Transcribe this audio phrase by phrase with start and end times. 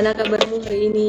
[0.00, 1.08] gimana kabarmu hari ini?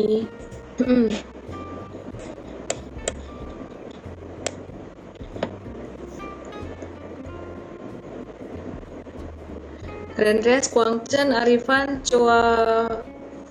[10.19, 12.43] Rendres, Kwangchen, Arifan, Chua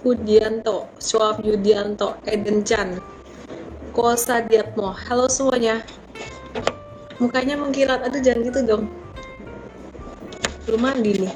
[0.04, 3.00] Hudianto, Chua Yudianto, Eden Chan,
[3.96, 4.92] Kosa Diatmo.
[4.92, 5.80] Halo semuanya.
[7.16, 8.04] Mukanya mengkilat.
[8.04, 8.92] Aduh jangan gitu dong.
[10.68, 11.32] Belum mandi nih.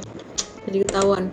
[0.69, 1.33] Jadi ketahuan.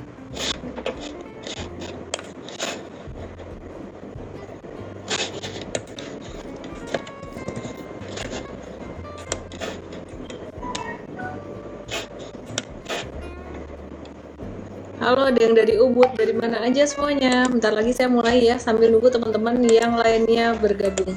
[15.31, 17.47] Ada yang dari Ubud, dari mana aja semuanya?
[17.47, 21.15] Bentar lagi saya mulai ya, sambil nunggu teman-teman yang lainnya bergabung.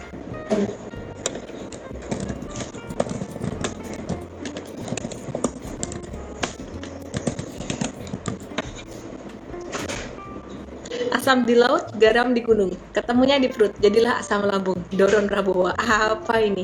[11.10, 12.70] Asam di laut, garam di gunung.
[12.94, 14.78] Ketemunya di perut, jadilah asam lambung.
[14.94, 15.74] Doron Rabowo.
[15.74, 16.62] Apa ini?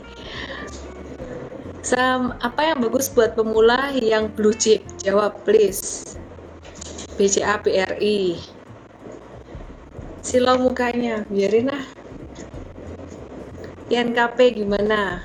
[1.83, 4.87] Sam, apa yang bagus buat pemula yang blue chip?
[5.03, 6.20] Jawab, please.
[7.21, 8.41] BCA PRI
[10.25, 11.85] silau mukanya biarin lah.
[13.93, 15.21] INKP gimana?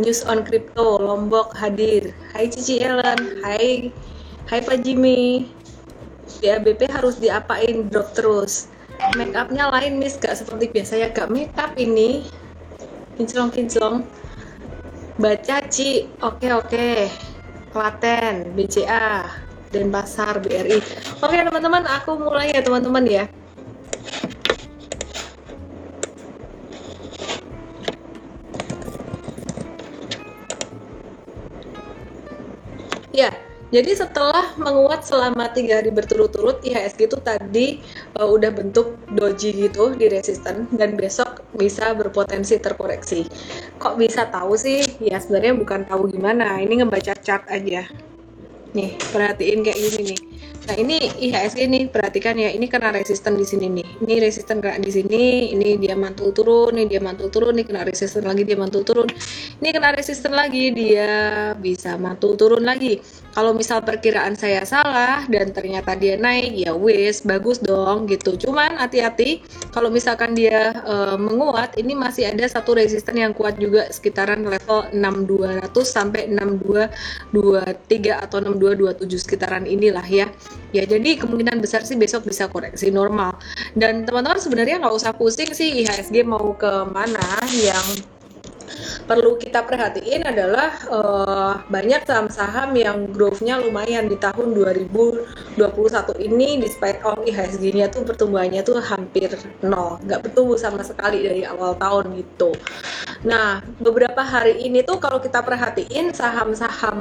[0.00, 2.16] News on Crypto Lombok hadir.
[2.32, 3.92] Hai Cici Ellen Hai
[4.48, 5.52] Hai Pak Jimmy.
[6.40, 8.72] BABP harus diapain drop terus.
[9.18, 10.16] Make upnya lain miss.
[10.16, 12.24] Gak seperti biasa ya gak make up ini.
[13.20, 14.08] Kinclong kinclong
[15.20, 16.08] baca Ci.
[16.24, 17.12] Oke oke.
[17.76, 20.78] Klaten BCA dan Pasar BRI.
[21.22, 23.24] Oke teman-teman, aku mulai ya teman-teman ya.
[33.16, 33.32] Ya,
[33.74, 37.66] jadi setelah menguat selama tiga hari berturut-turut, IHSG itu tadi
[38.14, 43.26] uh, udah bentuk doji gitu di resisten dan besok bisa berpotensi terkoreksi.
[43.82, 44.84] Kok bisa tahu sih?
[45.02, 47.90] Ya sebenarnya bukan tahu gimana, ini ngebaca chart aja.
[48.76, 50.18] Nih, perhatiin kayak gini nih.
[50.66, 53.86] Nah, ini IHSG nih, perhatikan ya, ini kena resisten di sini nih.
[54.02, 57.86] Ini resisten kena di sini, ini dia mantul turun, ini dia mantul turun, ini kena
[57.86, 59.06] resisten lagi, dia mantul turun.
[59.62, 61.06] Ini kena resisten lagi, dia
[61.54, 62.98] bisa mantul turun lagi.
[63.30, 68.34] Kalau misal perkiraan saya salah dan ternyata dia naik, ya wis, bagus dong gitu.
[68.34, 73.92] Cuman hati-hati kalau misalkan dia e, menguat, ini masih ada satu resisten yang kuat juga
[73.92, 80.26] sekitaran level 6200 sampai 6223 atau 6227 sekitaran inilah ya.
[80.74, 83.38] Ya jadi kemungkinan besar sih besok bisa koreksi normal.
[83.72, 87.22] Dan teman-teman sebenarnya nggak usah pusing sih IHSG mau ke mana
[87.54, 87.86] yang
[89.06, 97.00] perlu kita perhatiin adalah uh, banyak saham-saham yang growth-nya lumayan di tahun 2021 ini despite
[97.06, 99.30] of IHSG-nya tuh pertumbuhannya tuh hampir
[99.62, 102.52] nol, nggak bertumbuh sama sekali dari awal tahun gitu.
[103.24, 106.98] Nah, beberapa hari ini tuh kalau kita perhatiin saham-saham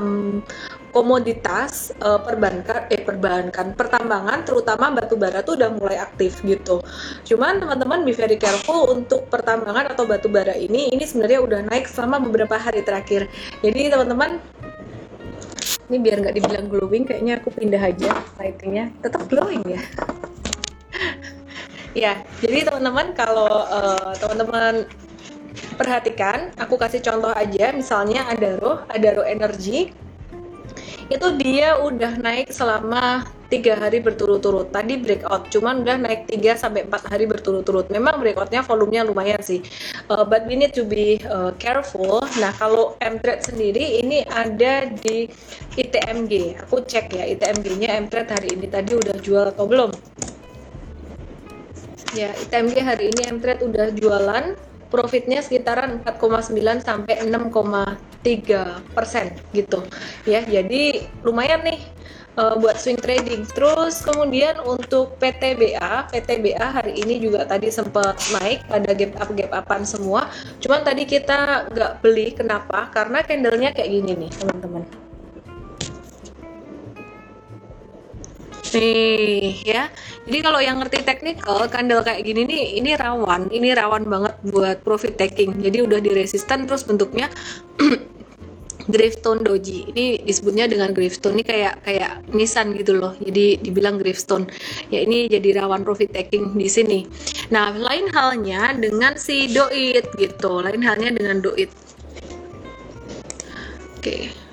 [0.95, 6.79] komoditas uh, perbankan eh perbankan pertambangan terutama batu bara tuh udah mulai aktif gitu.
[7.27, 11.91] Cuman teman-teman be very careful untuk pertambangan atau batu bara ini ini sebenarnya udah naik
[11.91, 13.27] selama beberapa hari terakhir.
[13.59, 14.39] Jadi teman-teman
[15.91, 18.09] ini biar nggak dibilang glowing kayaknya aku pindah aja
[18.41, 19.81] lightingnya tetap glowing ya
[22.09, 24.89] ya jadi teman-teman kalau uh, teman-teman
[25.77, 29.93] perhatikan aku kasih contoh aja misalnya Adaro Adaro Energy
[31.07, 34.73] itu dia udah naik selama tiga hari berturut-turut.
[34.73, 37.87] Tadi breakout cuman udah naik 3 sampai 4 hari berturut-turut.
[37.93, 39.61] Memang breakoutnya volumenya lumayan sih.
[40.09, 42.25] Uh, but we need to be uh, careful.
[42.41, 45.29] Nah kalau M-Trade sendiri ini ada di
[45.75, 49.91] ITMG aku cek ya ITMG nya M-Trade hari ini tadi udah jual atau belum?
[52.15, 54.45] Ya ITMG hari ini M-Trade udah jualan
[54.95, 56.55] profitnya sekitaran 4,9
[56.87, 59.83] sampai 6,3 persen gitu.
[60.23, 61.83] Ya jadi lumayan nih
[62.39, 63.43] uh, buat swing trading.
[63.51, 69.51] Terus kemudian untuk PTBA PTBA hari ini juga tadi sempat naik pada gap up gap
[69.51, 70.31] upan semua.
[70.63, 72.87] Cuman tadi kita nggak beli kenapa?
[72.95, 75.04] Karena candlenya kayak gini nih teman-teman
[78.75, 79.87] nih ya.
[80.27, 83.47] Jadi kalau yang ngerti technical candle kayak gini nih ini rawan.
[83.49, 85.63] Ini rawan banget buat profit taking.
[85.63, 87.31] Jadi udah di resisten terus bentuknya
[88.91, 89.89] Gravestone Doji.
[89.89, 93.17] Ini disebutnya dengan Gravestone ini kayak kayak nisan gitu loh.
[93.17, 94.45] Jadi dibilang Gravestone
[94.93, 97.07] ya ini jadi rawan profit taking di sini.
[97.49, 100.51] Nah lain halnya dengan si Doit gitu.
[100.61, 101.71] Lain halnya dengan Doit.
[103.95, 104.29] Oke.
[104.29, 104.44] okay.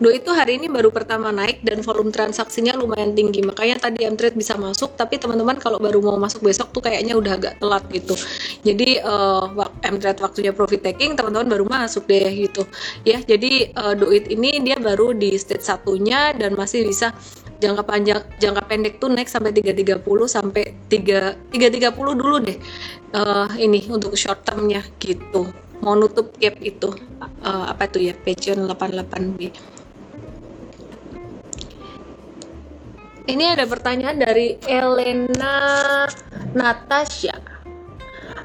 [0.00, 3.44] Do itu hari ini baru pertama naik dan volume transaksinya lumayan tinggi.
[3.44, 7.36] Makanya tadi M-Trade bisa masuk, tapi teman-teman kalau baru mau masuk besok tuh kayaknya udah
[7.36, 8.16] agak telat gitu.
[8.64, 9.44] Jadi uh,
[9.84, 12.64] M-Trade waktunya profit taking, teman-teman baru masuk deh gitu.
[13.04, 17.12] Ya, jadi uh, Do it ini dia baru di stage satunya dan masih bisa
[17.60, 22.56] jangka panjang jangka pendek tuh naik sampai 330 sampai 3 330 dulu deh.
[23.12, 25.44] Uh, ini untuk short termnya gitu
[25.80, 26.92] mau nutup gap itu
[27.44, 29.48] uh, apa tuh ya Patreon 88B
[33.28, 35.56] Ini ada pertanyaan dari Elena
[36.56, 37.36] Natasha.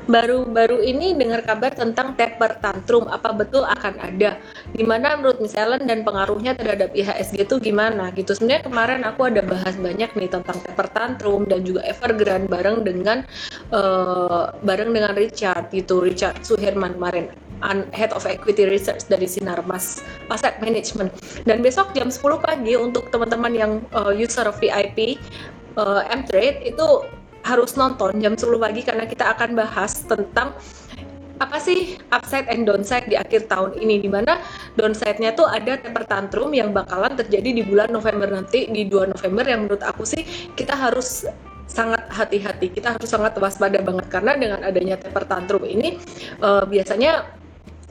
[0.05, 4.37] Baru-baru ini dengar kabar tentang taper tantrum, apa betul akan ada?
[4.77, 8.13] Gimana menurut Miss Ellen dan pengaruhnya terhadap IHSG itu gimana?
[8.13, 8.37] Gitu.
[8.37, 13.25] Sebenarnya kemarin aku ada bahas banyak nih tentang taper tantrum dan juga Evergrande bareng dengan
[13.73, 17.33] uh, bareng dengan Richard gitu, Richard Suherman kemarin
[17.95, 21.15] Head of Equity Research dari Sinarmas Asset Management.
[21.47, 25.19] Dan besok jam 10 pagi untuk teman-teman yang uh, user VIP
[25.79, 26.87] uh, M-Trade itu
[27.45, 30.57] harus nonton jam 10 pagi karena kita akan bahas tentang
[31.35, 34.39] apa sih upside and downside di akhir tahun ini di mana
[34.79, 39.43] downside-nya tuh ada temper tantrum yang bakalan terjadi di bulan November nanti di 2 November
[39.43, 40.23] yang menurut aku sih
[40.55, 41.27] kita harus
[41.67, 45.99] sangat hati-hati kita harus sangat waspada banget karena dengan adanya temper tantrum ini
[46.39, 47.34] uh, biasanya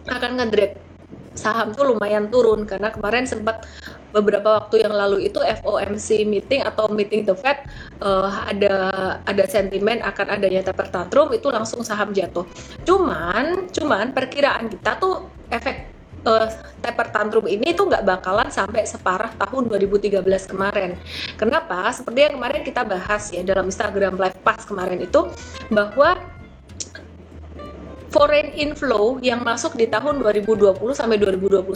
[0.08, 0.72] akan ngedrag
[1.34, 3.66] saham tuh lumayan turun karena kemarin sempat
[4.14, 7.66] beberapa waktu yang lalu itu FOMC meeting atau meeting the Fed
[7.98, 8.74] uh, ada
[9.26, 12.46] ada sentimen akan adanya taper tantrum itu langsung saham jatuh.
[12.86, 15.90] Cuman cuman perkiraan kita tuh efek
[16.22, 16.48] uh,
[16.80, 20.94] taper tantrum ini tuh nggak bakalan sampai separah tahun 2013 kemarin.
[21.34, 21.90] Kenapa?
[21.92, 25.28] Seperti yang kemarin kita bahas ya dalam Instagram Live Pass kemarin itu
[25.74, 26.14] bahwa
[28.14, 31.66] foreign inflow yang masuk di tahun 2020 sampai 2021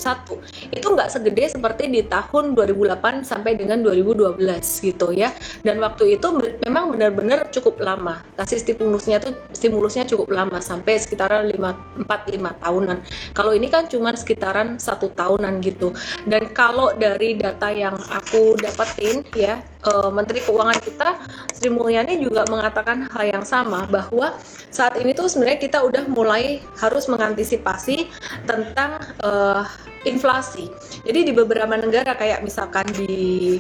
[0.70, 4.38] itu nggak segede seperti di tahun 2008 sampai dengan 2012
[4.86, 5.34] gitu ya.
[5.66, 6.30] Dan waktu itu
[6.62, 8.22] memang benar-benar cukup lama.
[8.38, 12.98] Kasih stimulusnya tuh stimulusnya cukup lama sampai sekitaran 5 4 5 tahunan.
[13.34, 15.90] Kalau ini kan cuma sekitaran satu tahunan gitu.
[16.30, 21.08] Dan kalau dari data yang aku dapetin ya uh, Menteri Keuangan kita
[21.54, 24.34] Sri Mulyani juga mengatakan hal yang sama bahwa
[24.70, 28.10] saat ini tuh sebenarnya kita udah mulai harus mengantisipasi
[28.46, 29.62] tentang uh,
[30.06, 30.70] inflasi.
[31.06, 33.58] Jadi di beberapa negara kayak misalkan di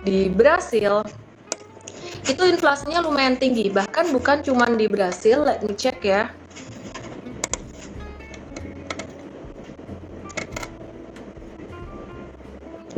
[0.00, 1.04] di Brasil
[2.24, 3.68] itu inflasinya lumayan tinggi.
[3.68, 6.30] Bahkan bukan cuma di Brasil let me check ya.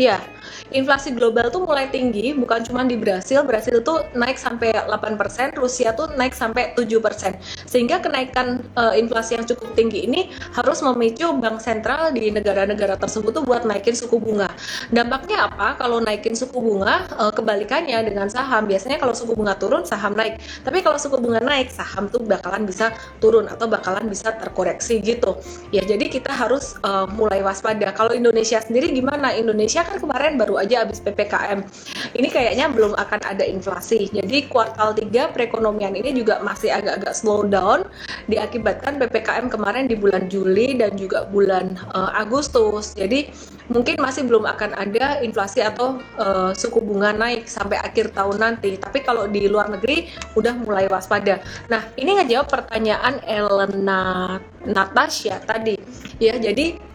[0.00, 0.24] Ya,
[0.72, 3.44] inflasi global tuh mulai tinggi, bukan cuma di Brasil.
[3.44, 7.68] Brasil tuh naik sampai 8%, Rusia tuh naik sampai 7%.
[7.68, 13.30] Sehingga kenaikan uh, inflasi yang cukup tinggi ini harus memicu bank sentral di negara-negara tersebut
[13.36, 14.50] tuh buat naikin suku bunga.
[14.88, 15.76] Dampaknya apa?
[15.76, 18.64] Kalau naikin suku bunga, uh, kebalikannya dengan saham.
[18.64, 20.40] Biasanya kalau suku bunga turun, saham naik.
[20.64, 25.36] Tapi kalau suku bunga naik, saham tuh bakalan bisa turun atau bakalan bisa terkoreksi gitu.
[25.68, 27.92] Ya, jadi kita harus uh, mulai waspada.
[27.92, 29.36] Kalau Indonesia sendiri gimana?
[29.36, 31.66] Indonesia kan kemarin baru aja habis PPKM.
[32.14, 34.06] Ini kayaknya belum akan ada inflasi.
[34.14, 37.82] Jadi kuartal 3 perekonomian ini juga masih agak-agak slow down
[38.30, 42.94] diakibatkan PPKM kemarin di bulan Juli dan juga bulan uh, Agustus.
[42.94, 43.28] Jadi
[43.70, 48.78] mungkin masih belum akan ada inflasi atau uh, suku bunga naik sampai akhir tahun nanti.
[48.78, 50.06] Tapi kalau di luar negeri
[50.38, 51.42] udah mulai waspada.
[51.66, 55.74] Nah, ini ngejawab pertanyaan Elena Natasha tadi.
[56.22, 56.91] Ya, jadi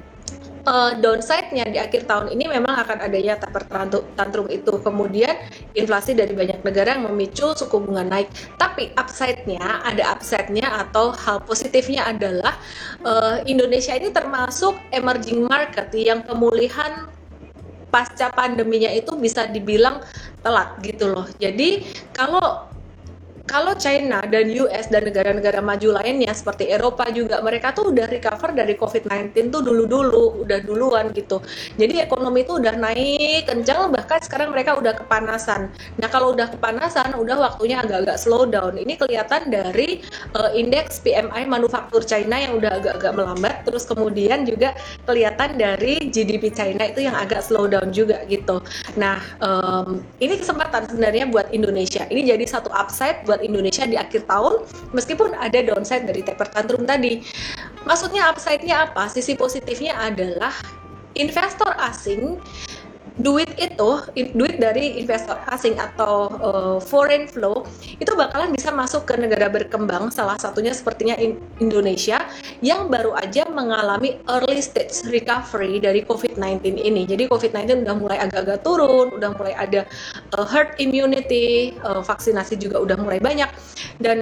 [0.68, 3.64] uh, downside-nya di akhir tahun ini memang akan adanya taper
[4.20, 4.76] tantrum itu.
[4.84, 5.34] Kemudian
[5.74, 8.28] inflasi dari banyak negara yang memicu suku bunga naik.
[8.60, 12.60] Tapi upside-nya, ada upside-nya atau hal positifnya adalah
[13.08, 17.08] uh, Indonesia ini termasuk emerging market yang pemulihan
[17.88, 20.04] pasca pandeminya itu bisa dibilang
[20.44, 21.26] telat gitu loh.
[21.40, 22.68] Jadi kalau
[23.48, 28.52] kalau China dan US dan negara-negara maju lainnya seperti Eropa juga mereka tuh udah recover
[28.52, 31.40] dari COVID-19 tuh dulu-dulu, udah duluan gitu.
[31.80, 35.72] Jadi ekonomi tuh udah naik kencang bahkan sekarang mereka udah kepanasan.
[35.98, 38.76] Nah, kalau udah kepanasan udah waktunya agak-agak slow down.
[38.76, 40.04] Ini kelihatan dari
[40.36, 44.76] uh, indeks PMI manufaktur China yang udah agak-agak melambat terus kemudian juga
[45.08, 48.60] kelihatan dari GDP China itu yang agak slow down juga gitu.
[49.00, 52.04] Nah, um, ini kesempatan sebenarnya buat Indonesia.
[52.12, 54.66] Ini jadi satu upside buat buat Indonesia di akhir tahun
[54.98, 57.22] meskipun ada downside dari taper tantrum tadi.
[57.86, 59.06] Maksudnya upside-nya apa?
[59.14, 60.58] Sisi positifnya adalah
[61.14, 62.42] investor asing
[63.18, 63.92] duit itu
[64.38, 67.66] duit dari investor asing atau uh, foreign flow
[67.98, 71.18] itu bakalan bisa masuk ke negara berkembang salah satunya sepertinya
[71.58, 72.30] Indonesia
[72.62, 77.10] yang baru aja mengalami early stage recovery dari COVID-19 ini.
[77.10, 79.82] Jadi COVID-19 udah mulai agak-agak turun, udah mulai ada
[80.38, 83.50] uh, herd immunity, uh, vaksinasi juga udah mulai banyak
[83.98, 84.22] dan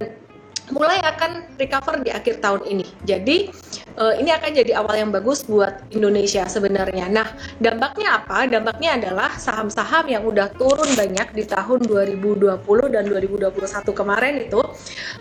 [0.74, 2.86] mulai akan recover di akhir tahun ini.
[3.06, 3.50] Jadi
[4.00, 7.10] uh, ini akan jadi awal yang bagus buat Indonesia sebenarnya.
[7.12, 7.28] Nah,
[7.62, 8.50] dampaknya apa?
[8.50, 12.62] Dampaknya adalah saham-saham yang udah turun banyak di tahun 2020
[12.94, 13.52] dan 2021
[13.92, 14.62] kemarin itu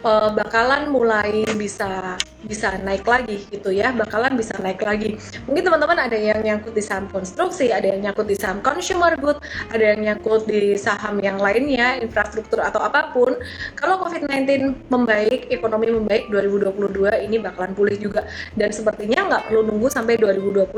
[0.05, 5.17] uh, bakalan mulai bisa bisa naik lagi gitu ya, bakalan bisa naik lagi.
[5.49, 9.41] Mungkin teman-teman ada yang nyangkut di saham konstruksi, ada yang nyangkut di saham consumer good,
[9.73, 13.33] ada yang nyangkut di saham yang lainnya, infrastruktur atau apa pun.
[13.81, 19.89] Kalau COVID-19 membaik, ekonomi membaik 2022 ini bakalan pulih juga dan sepertinya nggak perlu nunggu
[19.91, 20.71] sampai 2022.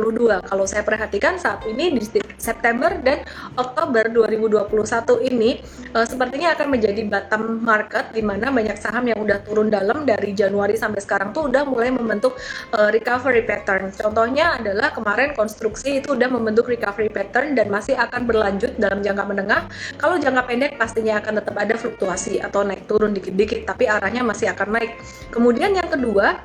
[0.46, 2.02] Kalau saya perhatikan saat ini di
[2.36, 3.24] September dan
[3.56, 5.58] Oktober 2021 ini
[5.96, 10.36] uh, sepertinya akan menjadi bottom market di mana banyak saham yang udah turun dalam dari
[10.36, 12.36] Januari sampai sekarang tuh udah mulai membentuk
[12.76, 13.90] uh, recovery pattern.
[13.90, 19.24] Contohnya adalah kemarin konstruksi itu udah membentuk recovery pattern dan masih akan berlanjut dalam jangka
[19.26, 19.60] menengah.
[19.96, 24.45] Kalau jangka pendek pastinya akan tetap ada fluktuasi atau naik turun dikit-dikit tapi arahnya masih
[24.50, 24.98] akan naik.
[25.34, 26.40] Kemudian yang kedua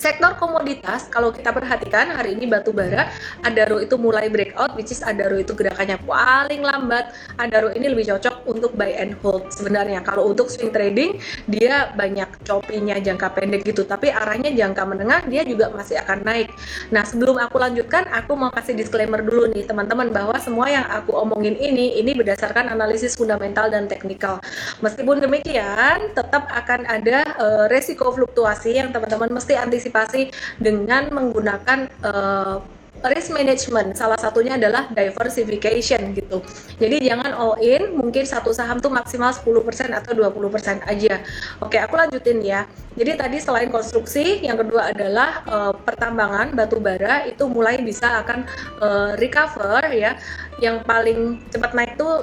[0.00, 3.12] Sektor komoditas, kalau kita perhatikan hari ini batu bara,
[3.44, 7.12] Adaro itu mulai breakout, which is Adaro itu gerakannya paling lambat.
[7.36, 10.00] Adaro ini lebih cocok untuk buy and hold sebenarnya.
[10.02, 15.44] Kalau untuk swing trading, dia banyak copinya jangka pendek gitu, tapi arahnya jangka menengah dia
[15.44, 16.48] juga masih akan naik.
[16.90, 21.14] Nah, sebelum aku lanjutkan, aku mau kasih disclaimer dulu nih teman-teman bahwa semua yang aku
[21.14, 24.42] omongin ini ini berdasarkan analisis fundamental dan teknikal.
[24.82, 30.30] Meskipun demikian, tetap akan ada uh, resiko fluktuasi yang teman-teman mesti antisipasi antisipasi
[30.62, 32.62] dengan menggunakan uh,
[33.02, 33.98] risk management.
[33.98, 36.38] Salah satunya adalah diversification gitu.
[36.78, 41.18] Jadi jangan all in mungkin satu saham tuh maksimal 10% atau 20% aja.
[41.58, 42.62] Oke aku lanjutin ya.
[42.94, 48.46] Jadi tadi selain konstruksi yang kedua adalah uh, pertambangan batu bara itu mulai bisa akan
[48.78, 50.14] uh, recover ya.
[50.62, 51.18] Yang paling
[51.50, 52.22] cepat naik tuh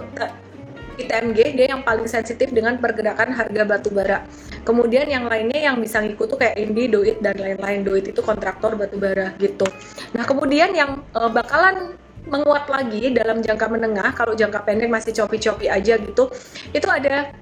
[1.06, 4.28] ITMG dia yang paling sensitif dengan pergerakan harga batu bara.
[4.68, 7.88] Kemudian yang lainnya yang bisa ngikut tuh kayak Indi, Doit dan lain-lain.
[7.88, 9.66] Doit itu kontraktor batu bara gitu.
[10.14, 11.96] Nah, kemudian yang uh, bakalan
[12.28, 16.30] menguat lagi dalam jangka menengah kalau jangka pendek masih copi-copi aja gitu.
[16.76, 17.34] Itu ada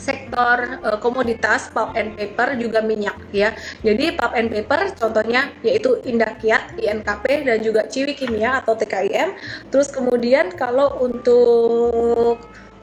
[0.00, 3.52] sektor uh, komoditas pulp and paper juga minyak ya.
[3.82, 9.36] Jadi pulp and paper contohnya yaitu Indah Kiat, INKP dan juga Ciwi Kimia atau TKIM.
[9.68, 12.40] Terus kemudian kalau untuk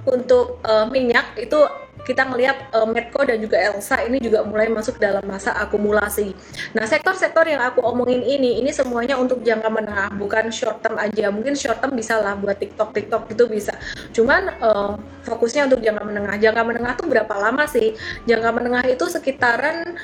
[0.07, 1.59] untuk uh, minyak itu
[2.07, 6.31] kita ngelihat uh, Medco dan juga Elsa ini juga mulai masuk dalam masa akumulasi.
[6.71, 11.27] Nah, sektor-sektor yang aku omongin ini ini semuanya untuk jangka menengah, bukan short term aja.
[11.27, 13.75] Mungkin short term bisa lah buat TikTok TikTok itu bisa.
[14.15, 14.95] Cuman uh,
[15.27, 16.35] fokusnya untuk jangka menengah.
[16.39, 17.91] Jangka menengah tuh berapa lama sih?
[18.23, 19.99] Jangka menengah itu sekitaran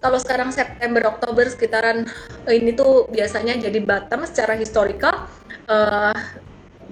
[0.00, 2.04] kalau sekarang September Oktober sekitaran
[2.48, 5.28] ini tuh biasanya jadi bottom secara historical
[5.64, 6.12] uh,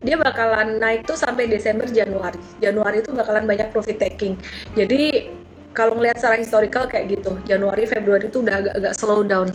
[0.03, 2.39] dia bakalan naik tuh sampai Desember Januari.
[2.59, 4.35] Januari itu bakalan banyak profit taking.
[4.75, 5.31] Jadi
[5.73, 9.49] kalau ngelihat secara historical kayak gitu, Januari Februari itu udah agak-agak slow down.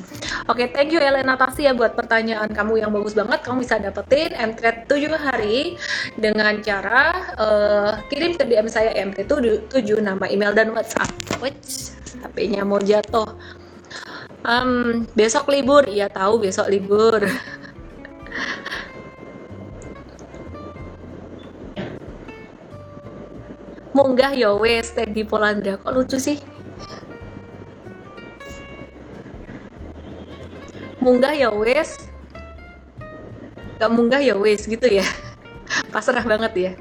[0.49, 3.45] Oke, okay, thank you Elena Tasi ya buat pertanyaan kamu yang bagus banget.
[3.45, 5.77] Kamu bisa dapetin MTrade 7 hari
[6.17, 9.69] dengan cara uh, kirim ke DM saya MT 7
[10.01, 11.13] nama email dan WhatsApp.
[11.37, 11.93] Which
[12.25, 13.37] HP-nya mau jatuh.
[14.41, 17.21] Um, besok libur, iya tahu besok libur.
[23.97, 26.37] munggah ya wes Teddy Polandra kok lucu sih?
[31.01, 31.97] Munggah ya wes
[33.81, 35.05] gak munggah ya wes gitu ya.
[35.93, 36.71] Pasrah banget ya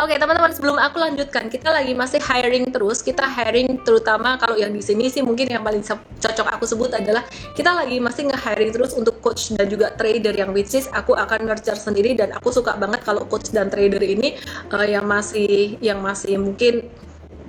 [0.00, 3.02] Oke teman-teman sebelum aku lanjutkan kita lagi masih hiring terus.
[3.04, 5.82] Kita hiring terutama kalau yang di sini sih mungkin yang paling
[6.20, 7.26] cocok aku sebut adalah
[7.56, 11.48] kita lagi masih nge-hiring terus untuk coach dan juga trader yang which is aku akan
[11.48, 14.38] nurture sendiri dan aku suka banget kalau coach dan trader ini
[14.72, 16.86] uh, yang masih yang masih mungkin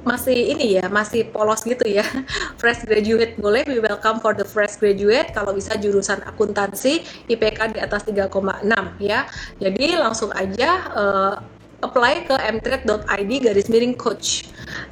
[0.01, 2.01] masih ini ya masih polos gitu ya.
[2.61, 5.29] Fresh graduate boleh we welcome for the fresh graduate.
[5.33, 8.65] Kalau bisa jurusan akuntansi IPK di atas 3,6
[8.97, 9.29] ya.
[9.61, 11.35] Jadi langsung aja uh,
[11.81, 14.49] apply ke mtrade.id garis miring coach.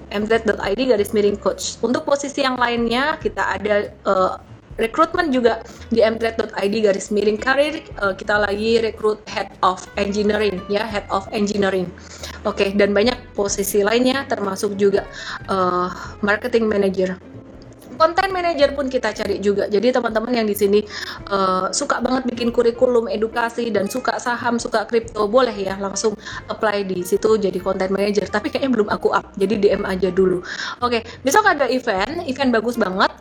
[0.09, 1.77] mtrade.id garis miring coach.
[1.85, 4.41] Untuk posisi yang lainnya kita ada uh,
[4.79, 5.61] rekrutmen juga
[5.93, 7.83] di mtrade.id garis miring karir.
[8.01, 11.85] Uh, kita lagi rekrut head of engineering ya head of engineering.
[12.47, 15.05] Oke okay, dan banyak posisi lainnya termasuk juga
[15.51, 15.91] uh,
[16.23, 17.19] marketing manager
[17.99, 19.67] konten manager pun kita cari juga.
[19.67, 20.79] Jadi teman-teman yang di sini
[21.27, 26.15] uh, suka banget bikin kurikulum edukasi dan suka saham suka kripto boleh ya langsung
[26.47, 28.31] apply di situ jadi konten manager.
[28.31, 30.39] Tapi kayaknya belum aku up jadi DM aja dulu.
[30.79, 33.11] Oke besok ada event event bagus banget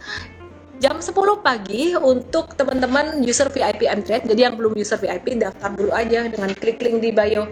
[0.79, 1.11] jam 10
[1.43, 4.31] pagi untuk teman-teman user VIP Mtrade.
[4.31, 7.51] Jadi yang belum user VIP daftar dulu aja dengan klik link di bio.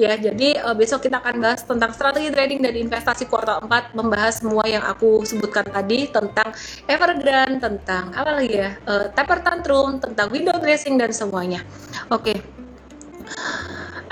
[0.00, 4.40] Ya, jadi uh, besok kita akan bahas tentang strategi trading dan investasi kuartal 4, membahas
[4.40, 6.48] semua yang aku sebutkan tadi tentang
[6.88, 8.80] Evergrande, tentang apa lagi ya?
[8.88, 11.60] Uh, taper tantrum, tentang window dressing dan semuanya.
[12.08, 12.34] Oke.
[12.34, 12.38] Okay.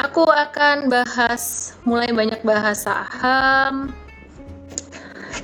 [0.01, 3.93] Aku akan bahas mulai banyak bahas saham.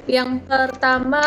[0.08, 1.24] Yang pertama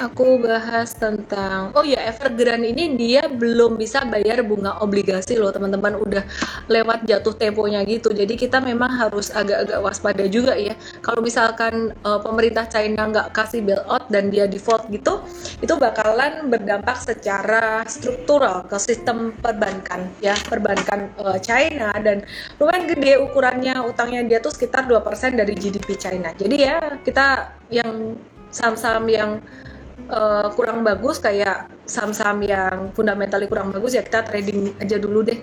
[0.00, 5.96] aku bahas tentang oh ya Evergrande ini dia belum bisa bayar bunga obligasi loh teman-teman.
[5.96, 6.24] Udah
[6.68, 8.12] lewat jatuh temponya gitu.
[8.12, 10.76] Jadi kita memang harus agak-agak waspada juga ya.
[11.00, 15.24] Kalau misalkan uh, pemerintah China nggak kasih bailout dan dia default gitu
[15.60, 20.36] itu bakalan berdampak secara struktural ke sistem perbankan ya.
[20.46, 22.22] Perbankan uh, China dan
[22.60, 26.30] lumayan gede ukurannya utangnya dia tuh sekitar 2% dari GDP China.
[26.36, 28.16] Jadi ya kita yang
[28.50, 29.30] saham-saham yang
[30.08, 35.38] uh, kurang bagus kayak saham-saham yang fundamentalnya kurang bagus ya kita trading aja dulu deh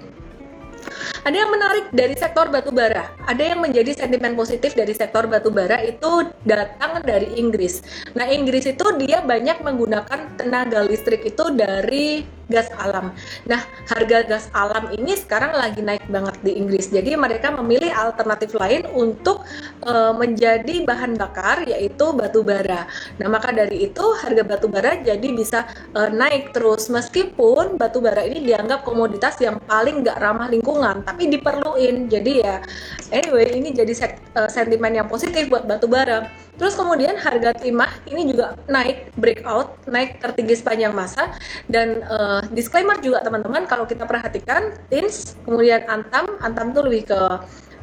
[1.24, 3.07] ada yang menarik dari sektor batubara.
[3.24, 7.79] Ada yang menjadi sentimen positif dari sektor batubara itu datang dari Inggris.
[8.12, 13.10] Nah, Inggris itu dia banyak menggunakan tenaga listrik itu dari gas alam.
[13.50, 16.93] Nah, harga gas alam ini sekarang lagi naik banget di Inggris.
[16.93, 19.41] Jadi mereka memilih alternatif lain untuk
[19.89, 22.86] uh, menjadi bahan bakar yaitu batu bara.
[23.17, 25.65] Nah, maka dari itu harga batu bara jadi bisa
[25.98, 31.33] uh, naik terus meskipun batu bara ini dianggap komoditas yang paling nggak ramah lingkungan, tapi
[31.33, 32.05] diperluin.
[32.05, 32.62] Jadi ya
[33.10, 33.91] anyway ini jadi
[34.38, 36.42] uh, sentimen yang positif buat batu bara.
[36.53, 41.33] Terus kemudian harga timah ini juga naik breakout, naik tertinggi sepanjang masa
[41.65, 47.22] dan uh, disclaimer juga teman-teman kalau kita perhatikan tins, kemudian antam, antam tuh lebih ke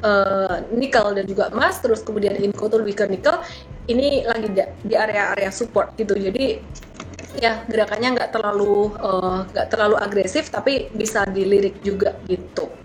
[0.06, 3.42] uh, nikel dan juga emas, terus kemudian inco tuh lebih ke nikel.
[3.90, 4.48] Ini lagi
[4.86, 6.14] di area-area support gitu.
[6.14, 6.62] Jadi
[7.42, 8.94] ya gerakannya nggak terlalu
[9.50, 12.79] nggak uh, terlalu agresif tapi bisa dilirik juga gitu.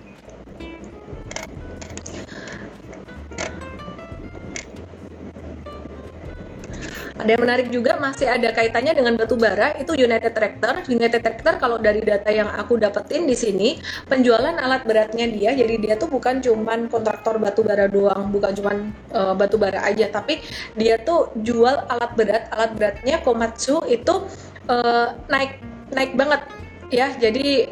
[7.15, 10.83] Ada yang menarik juga masih ada kaitannya dengan batu bara itu United Tractor.
[10.91, 13.79] United Tractor kalau dari data yang aku dapetin di sini
[14.11, 18.75] penjualan alat beratnya dia jadi dia tuh bukan cuman kontraktor batu bara doang, bukan cuman
[19.15, 20.43] uh, batu bara aja tapi
[20.75, 22.43] dia tuh jual alat berat.
[22.51, 24.27] Alat beratnya Komatsu itu
[24.67, 25.63] uh, naik
[25.95, 26.43] naik banget
[26.91, 27.15] ya.
[27.15, 27.71] Jadi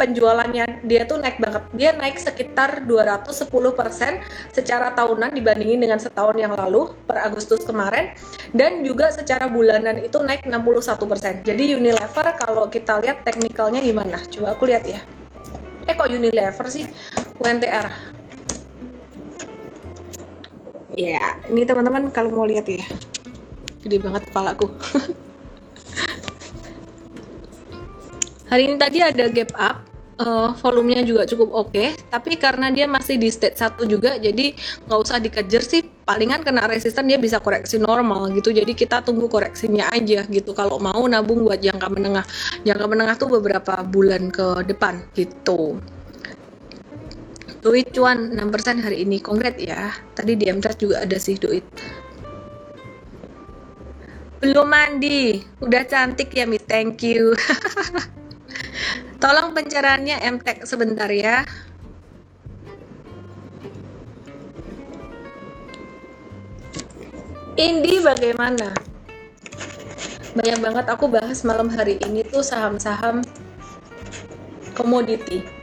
[0.00, 1.60] penjualannya dia tuh naik banget.
[1.76, 3.44] Dia naik sekitar 210%
[4.56, 8.16] secara tahunan dibandingin dengan setahun yang lalu per Agustus kemarin
[8.56, 11.44] dan juga secara bulanan itu naik 61%.
[11.44, 14.16] Jadi Unilever kalau kita lihat teknikalnya gimana?
[14.32, 15.04] Coba aku lihat ya.
[15.84, 16.88] Eh kok Unilever sih?
[17.36, 17.92] UNTR.
[20.96, 22.82] Ya, ini teman-teman kalau mau lihat ya.
[23.84, 24.72] Gede banget kepalaku.
[28.50, 29.89] Hari ini tadi ada gap up
[30.20, 34.52] uh, volumenya juga cukup oke okay, tapi karena dia masih di state satu juga jadi
[34.86, 35.82] nggak usah dikejar sih.
[36.04, 38.50] Palingan kena resisten dia bisa koreksi normal gitu.
[38.50, 40.52] Jadi kita tunggu koreksinya aja gitu.
[40.58, 42.26] Kalau mau nabung buat jangka menengah.
[42.66, 45.78] Jangka menengah tuh beberapa bulan ke depan gitu.
[47.62, 49.22] Duit cuan 6% hari ini.
[49.22, 49.94] Kongret ya.
[50.18, 51.62] Tadi di MTrade juga ada sih duit.
[54.42, 55.38] Belum mandi.
[55.62, 57.36] Udah cantik ya mi thank you
[59.20, 61.44] Tolong pencerahannya MTek sebentar ya.
[67.60, 68.72] Indi bagaimana?
[70.32, 73.20] Banyak banget aku bahas malam hari ini tuh saham-saham
[74.72, 75.59] komoditi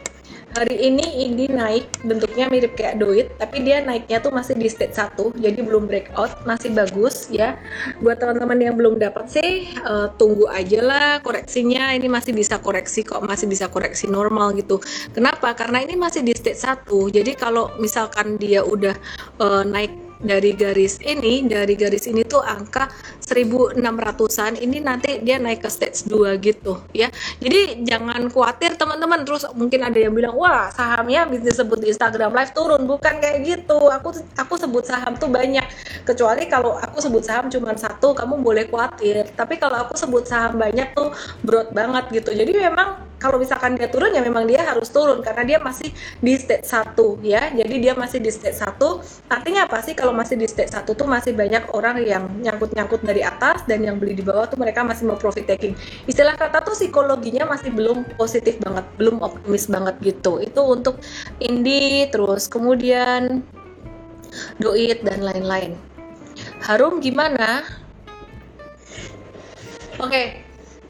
[0.57, 4.97] hari ini ini naik bentuknya mirip kayak duit tapi dia naiknya tuh masih di state
[4.97, 7.61] 1 jadi belum breakout masih bagus ya.
[8.01, 11.93] Buat teman-teman yang belum dapat sih uh, tunggu aja lah koreksinya.
[11.93, 14.81] Ini masih bisa koreksi kok masih bisa koreksi normal gitu.
[15.13, 15.53] Kenapa?
[15.53, 18.97] Karena ini masih di state 1 jadi kalau misalkan dia udah
[19.37, 22.89] uh, naik dari garis ini dari garis ini tuh angka
[23.27, 27.11] 1600-an ini nanti dia naik ke stage 2 gitu ya.
[27.43, 29.27] Jadi jangan khawatir teman-teman.
[29.27, 32.87] Terus mungkin ada yang bilang wah sahamnya bisnis sebut di Instagram live turun.
[32.87, 33.77] Bukan kayak gitu.
[33.91, 35.65] Aku aku sebut saham tuh banyak.
[36.07, 39.27] Kecuali kalau aku sebut saham cuma satu kamu boleh khawatir.
[39.35, 41.11] Tapi kalau aku sebut saham banyak tuh
[41.43, 42.31] broad banget gitu.
[42.31, 45.89] Jadi memang kalau misalkan dia turun ya memang dia harus turun karena dia masih
[46.21, 46.93] di state 1
[47.25, 47.49] ya.
[47.49, 48.77] Jadi dia masih di state 1
[49.29, 49.97] artinya apa sih?
[49.97, 53.97] Kalau masih di state 1 tuh masih banyak orang yang nyangkut-nyangkut dari atas dan yang
[53.97, 55.73] beli di bawah tuh mereka masih mau profit taking.
[56.05, 60.37] Istilah kata tuh psikologinya masih belum positif banget belum optimis banget gitu.
[60.37, 61.01] Itu untuk
[61.41, 63.41] indie terus kemudian
[64.61, 65.73] doit dan lain-lain.
[66.61, 67.65] Harum gimana?
[69.97, 70.25] Oke, okay.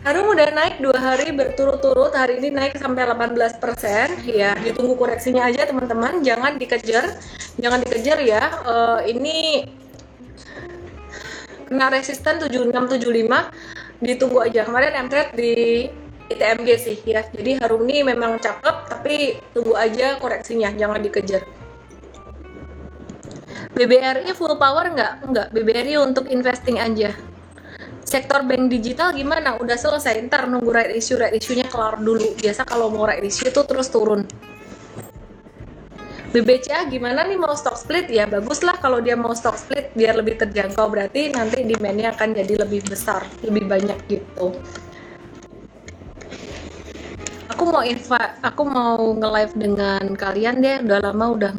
[0.08, 2.16] Harum udah naik dua hari berturut-turut.
[2.16, 4.16] Hari ini naik sampai 18 persen.
[4.24, 6.24] Ya, ditunggu koreksinya aja teman-teman.
[6.24, 7.12] Jangan dikejar,
[7.60, 8.48] jangan dikejar ya.
[8.64, 9.68] Uh, ini
[11.68, 13.04] kena resisten 7675.
[14.00, 14.64] Ditunggu aja.
[14.64, 15.52] Kemarin M-Trade di
[16.32, 17.28] ITMG sih ya.
[17.28, 20.72] Jadi Harum ini memang cakep, tapi tunggu aja koreksinya.
[20.72, 21.44] Jangan dikejar.
[23.76, 25.36] BBRI full power nggak?
[25.36, 25.48] Nggak.
[25.52, 27.12] BBRI untuk investing aja
[28.08, 29.60] sektor bank digital gimana?
[29.60, 32.40] Udah selesai, ntar nunggu right issue, right issue-nya kelar dulu.
[32.40, 34.24] Biasa kalau mau right issue itu terus turun.
[36.28, 40.20] BBCA gimana nih mau stock split ya bagus lah kalau dia mau stock split biar
[40.20, 44.52] lebih terjangkau berarti nanti demandnya akan jadi lebih besar lebih banyak gitu
[47.48, 51.52] aku mau invite aku mau nge live dengan kalian deh udah lama udah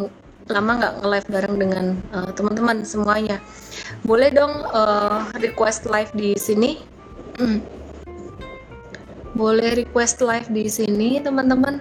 [0.48, 3.36] lama nggak nge live bareng dengan uh, teman-teman semuanya.
[4.04, 6.80] Boleh dong uh, request live di sini.
[7.38, 7.62] Hmm.
[9.38, 11.78] boleh request live di sini teman-teman.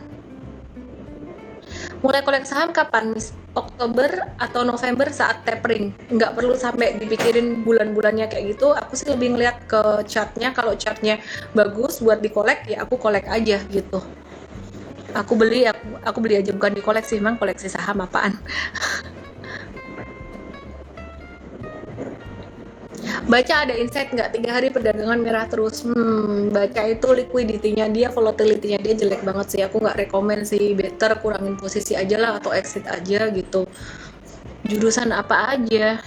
[2.05, 3.33] Mulai kolek saham kapan Miss?
[3.57, 5.89] Oktober atau November saat tapering?
[6.13, 8.77] Nggak perlu sampai dipikirin bulan-bulannya kayak gitu.
[8.77, 10.53] Aku sih lebih ngeliat ke chartnya.
[10.53, 11.17] Kalau chartnya
[11.57, 14.05] bagus buat dikolek ya aku kolek aja gitu
[15.17, 18.37] aku beli aku, aku beli aja bukan di koleksi memang koleksi saham apaan?
[23.27, 24.39] Baca ada insight nggak?
[24.39, 25.83] Tiga hari perdagangan merah terus.
[25.83, 29.61] Hmm, baca itu liquidity-nya dia volatility-nya dia jelek banget sih.
[29.67, 30.71] Aku nggak rekomend sih.
[30.71, 33.67] Better kurangin posisi aja lah atau exit aja gitu.
[34.63, 35.99] Jurusan apa aja?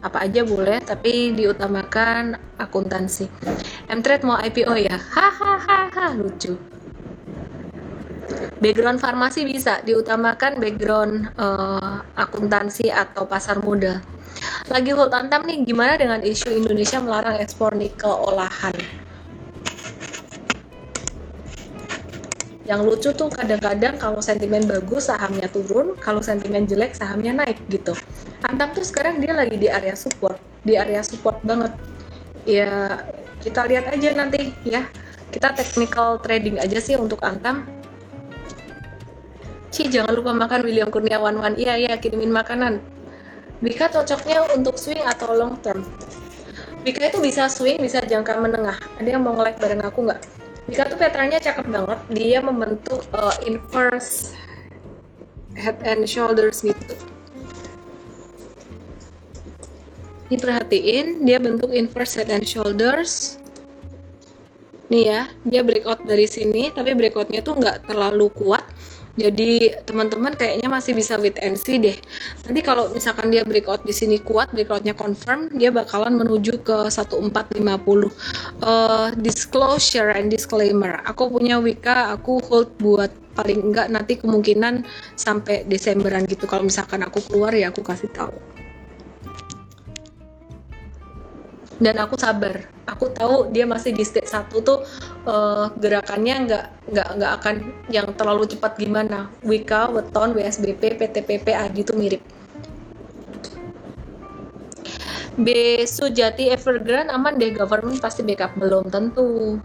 [0.00, 3.28] Apa aja boleh tapi diutamakan akuntansi.
[3.92, 4.96] M-Trade mau IPO ya?
[4.96, 6.75] Hahaha lucu
[8.60, 14.00] background farmasi bisa diutamakan background uh, akuntansi atau pasar modal.
[14.68, 18.74] Lagi hold antam nih gimana dengan isu Indonesia melarang ekspor nikel olahan?
[22.66, 27.94] Yang lucu tuh kadang-kadang kalau sentimen bagus sahamnya turun kalau sentimen jelek sahamnya naik gitu.
[28.42, 30.36] Antam tuh sekarang dia lagi di area support
[30.66, 31.70] di area support banget.
[32.42, 33.00] Ya
[33.38, 34.82] kita lihat aja nanti ya.
[35.26, 37.75] Kita technical trading aja sih untuk Antam
[39.76, 42.80] Ci jangan lupa makan William Kurniawan Wan iya iya kirimin makanan
[43.60, 45.84] Bika cocoknya untuk swing atau long term?
[46.80, 48.76] Bika itu bisa swing, bisa jangka menengah.
[49.00, 50.20] Ada yang mau nge-like bareng aku nggak?
[50.68, 51.98] Bika tuh petanya cakep banget.
[52.12, 54.36] Dia membentuk uh, inverse
[55.56, 56.96] head and shoulders gitu.
[60.28, 63.40] Diperhatiin, dia bentuk inverse head and shoulders.
[64.92, 68.64] Nih ya, dia breakout dari sini, tapi breakoutnya tuh nggak terlalu kuat
[69.16, 71.96] jadi teman-teman kayaknya masih bisa wait and see deh.
[72.44, 78.12] Nanti kalau misalkan dia breakout di sini kuat, breakoutnya confirm, dia bakalan menuju ke 1450.
[78.60, 81.00] Uh, disclosure and disclaimer.
[81.08, 84.84] Aku punya Wika, aku hold buat paling enggak nanti kemungkinan
[85.16, 86.44] sampai Desemberan gitu.
[86.44, 88.55] Kalau misalkan aku keluar ya aku kasih tahu.
[91.76, 92.64] Dan aku sabar.
[92.88, 94.78] Aku tahu dia masih di stage satu tuh
[95.28, 97.54] uh, gerakannya nggak nggak nggak akan
[97.92, 99.28] yang terlalu cepat gimana.
[99.44, 102.22] Wika, Weton, WSBP, PTPP, Adi itu mirip.
[105.36, 105.48] B.
[105.84, 108.56] Sujati Evergrande aman deh government pasti backup.
[108.56, 109.60] Belum tentu.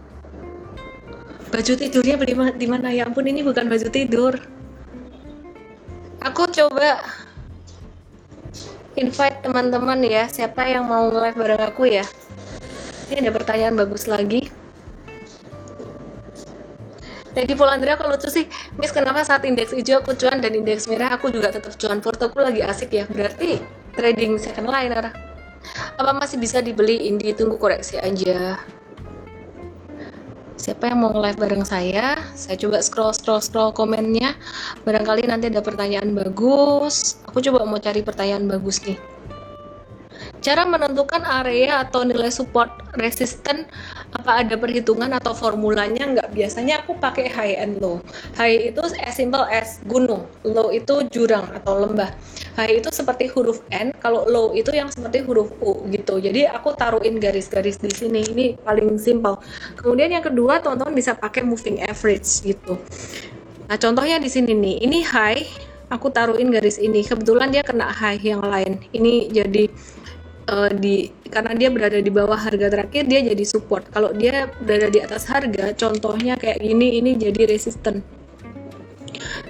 [1.48, 2.16] Baju tidurnya
[2.56, 2.88] di mana?
[2.92, 4.36] Ya ampun ini bukan baju tidur.
[6.22, 7.02] Aku coba
[8.96, 12.04] invite teman-teman ya siapa yang mau live bareng aku ya?
[13.08, 14.48] Ini ada pertanyaan bagus lagi.
[17.32, 18.44] Teddy Polandria kalau lucu sih?
[18.76, 22.04] Miss kenapa saat indeks hijau aku cuan dan indeks merah aku juga tetap cuan?
[22.04, 23.56] Portoku lagi asik ya berarti
[23.96, 25.12] trading second liner
[25.96, 27.08] apa masih bisa dibeli?
[27.08, 28.60] Ini tunggu koreksi aja
[30.60, 34.36] siapa yang mau live bareng saya saya coba scroll scroll scroll komennya.
[34.84, 37.20] Barangkali nanti ada pertanyaan bagus.
[37.28, 38.98] Aku coba mau cari pertanyaan bagus nih.
[40.42, 43.66] Cara menentukan area atau nilai support resisten
[44.12, 46.04] apa ada perhitungan atau formulanya?
[46.04, 46.28] Nggak.
[46.36, 48.04] Biasanya aku pakai high and low.
[48.36, 50.28] High itu as simple as gunung.
[50.44, 52.12] Low itu jurang atau lembah.
[52.54, 53.96] High itu seperti huruf N.
[53.98, 56.20] Kalau low itu yang seperti huruf U gitu.
[56.20, 58.20] Jadi aku taruhin garis-garis di sini.
[58.22, 59.40] Ini paling simple
[59.80, 62.76] kemudian yang kedua teman-teman bisa pakai moving average gitu.
[63.66, 64.76] Nah contohnya di sini nih.
[64.84, 65.42] Ini high
[65.88, 67.00] aku taruhin garis ini.
[67.00, 68.80] Kebetulan dia kena high yang lain.
[68.92, 69.64] Ini jadi
[70.52, 74.92] uh, di karena dia berada di bawah harga terakhir dia jadi support kalau dia berada
[74.92, 78.04] di atas harga contohnya kayak gini ini jadi resisten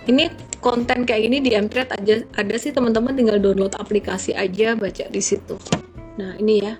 [0.06, 0.30] ini
[0.62, 5.18] konten kayak gini di Mtrade aja ada sih teman-teman tinggal download aplikasi aja baca di
[5.18, 5.58] situ
[6.14, 6.78] nah ini ya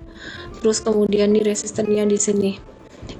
[0.63, 2.73] terus kemudian di resistennya di sini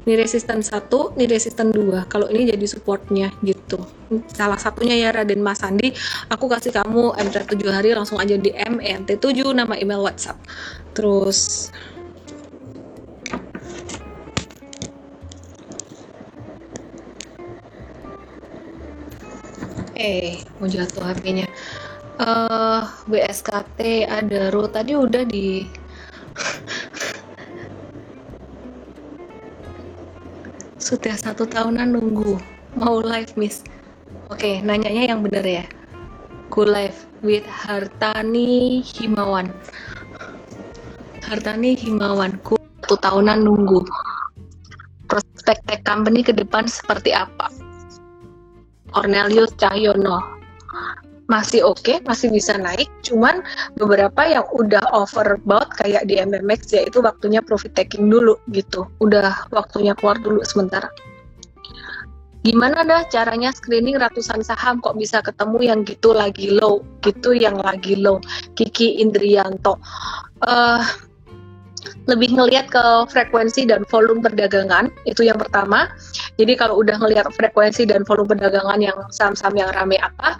[0.03, 2.03] ini resisten satu, ini resisten dua.
[2.11, 3.79] Kalau ini jadi supportnya gitu.
[4.35, 5.95] Salah satunya ya Raden Mas Sandi,
[6.27, 10.39] aku kasih kamu MT 7 hari langsung aja di MNT 7 nama email WhatsApp.
[10.93, 11.69] Terus
[19.97, 21.49] eh mau jatuh HP-nya.
[22.21, 25.65] Uh, eh, BSKT ada ro tadi udah di
[30.83, 32.37] Sudah satu tahunan nunggu.
[32.77, 33.63] Mau live, Miss.
[34.29, 35.65] Oke, nanyanya yang bener ya.
[36.51, 39.49] Go live with Hartani Himawan.
[41.23, 42.37] Hartani Himawan.
[42.43, 43.79] Ku satu tahunan nunggu.
[45.07, 47.47] Prospek tech company ke depan seperti apa?
[48.93, 50.33] Cornelius Cahyono
[51.31, 52.91] masih oke, okay, masih bisa naik.
[53.01, 53.41] Cuman
[53.79, 58.85] beberapa yang udah overbought kayak di MMX ya itu waktunya profit taking dulu gitu.
[59.01, 60.91] Udah waktunya keluar dulu sementara.
[62.43, 67.55] Gimana dah caranya screening ratusan saham kok bisa ketemu yang gitu lagi low, gitu yang
[67.55, 68.19] lagi low.
[68.59, 69.79] Kiki Indrianto.
[70.43, 70.83] Uh,
[72.07, 75.89] lebih ngelihat ke frekuensi dan volume perdagangan itu yang pertama.
[76.35, 80.35] Jadi kalau udah ngelihat frekuensi dan volume perdagangan yang saham-saham yang rame apa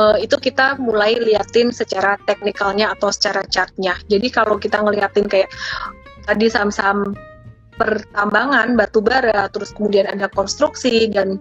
[0.00, 3.96] uh, itu kita mulai liatin secara teknikalnya atau secara chartnya.
[4.08, 5.48] Jadi kalau kita ngeliatin kayak
[6.26, 7.14] tadi saham-saham
[7.76, 11.36] pertambangan batu bara terus kemudian ada konstruksi dan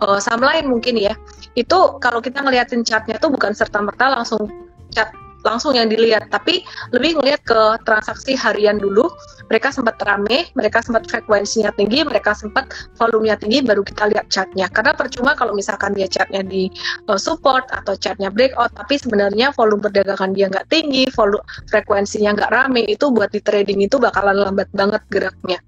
[0.00, 1.18] uh, saham lain mungkin ya
[1.58, 4.46] itu kalau kita ngeliatin chartnya tuh bukan serta merta langsung
[4.94, 5.10] chart
[5.44, 9.08] langsung yang dilihat, tapi lebih ngelihat ke transaksi harian dulu.
[9.50, 14.70] Mereka sempat rame, mereka sempat frekuensinya tinggi, mereka sempat volumenya tinggi, baru kita lihat chartnya.
[14.70, 16.70] Karena percuma kalau misalkan dia chartnya di
[17.10, 22.50] uh, support atau chartnya breakout, tapi sebenarnya volume perdagangan dia nggak tinggi, volume frekuensinya nggak
[22.54, 25.58] rame, itu buat di trading itu bakalan lambat banget geraknya.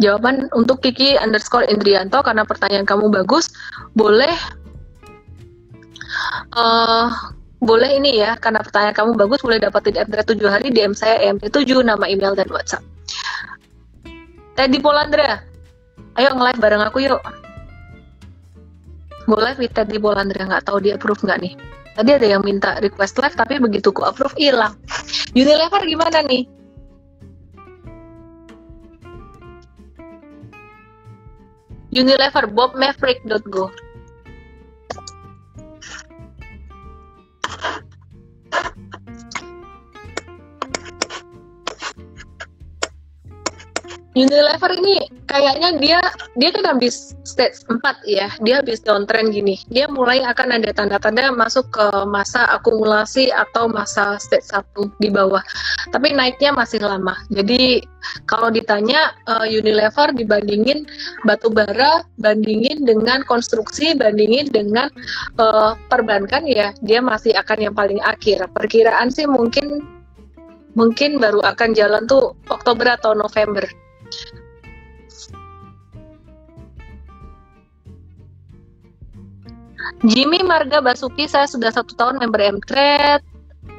[0.00, 3.52] Jawaban untuk Kiki underscore Indrianto karena pertanyaan kamu bagus,
[3.92, 4.32] boleh
[6.56, 7.12] uh,
[7.60, 11.52] boleh ini ya, karena pertanyaan kamu bagus, boleh dapetin MT 7 hari DM saya MT
[11.52, 12.80] 7, nama email dan WhatsApp.
[14.56, 15.44] Teddy Polandra,
[16.16, 17.20] ayo nge-live bareng aku yuk.
[19.28, 21.54] Boleh with Teddy Polandra, nggak tahu dia approve nggak nih.
[22.00, 24.72] Tadi ada yang minta request live, tapi begitu ku approve, hilang.
[25.36, 26.48] Unilever gimana nih?
[31.92, 33.89] Unilever, bobmaverick.go
[44.20, 46.00] Unilever ini kayaknya dia
[46.36, 48.28] dia kan habis stage 4 ya.
[48.44, 49.56] Dia habis downtrend gini.
[49.72, 55.40] Dia mulai akan ada tanda-tanda masuk ke masa akumulasi atau masa stage 1 di bawah.
[55.88, 57.16] Tapi naiknya masih lama.
[57.32, 57.80] Jadi
[58.28, 60.84] kalau ditanya uh, Unilever dibandingin
[61.24, 64.92] batu bara, bandingin dengan konstruksi, bandingin dengan
[65.40, 68.44] uh, perbankan ya, dia masih akan yang paling akhir.
[68.52, 69.80] Perkiraan sih mungkin
[70.76, 73.64] mungkin baru akan jalan tuh Oktober atau November.
[80.00, 83.20] Jimmy Marga Basuki saya sudah satu tahun member Mtrade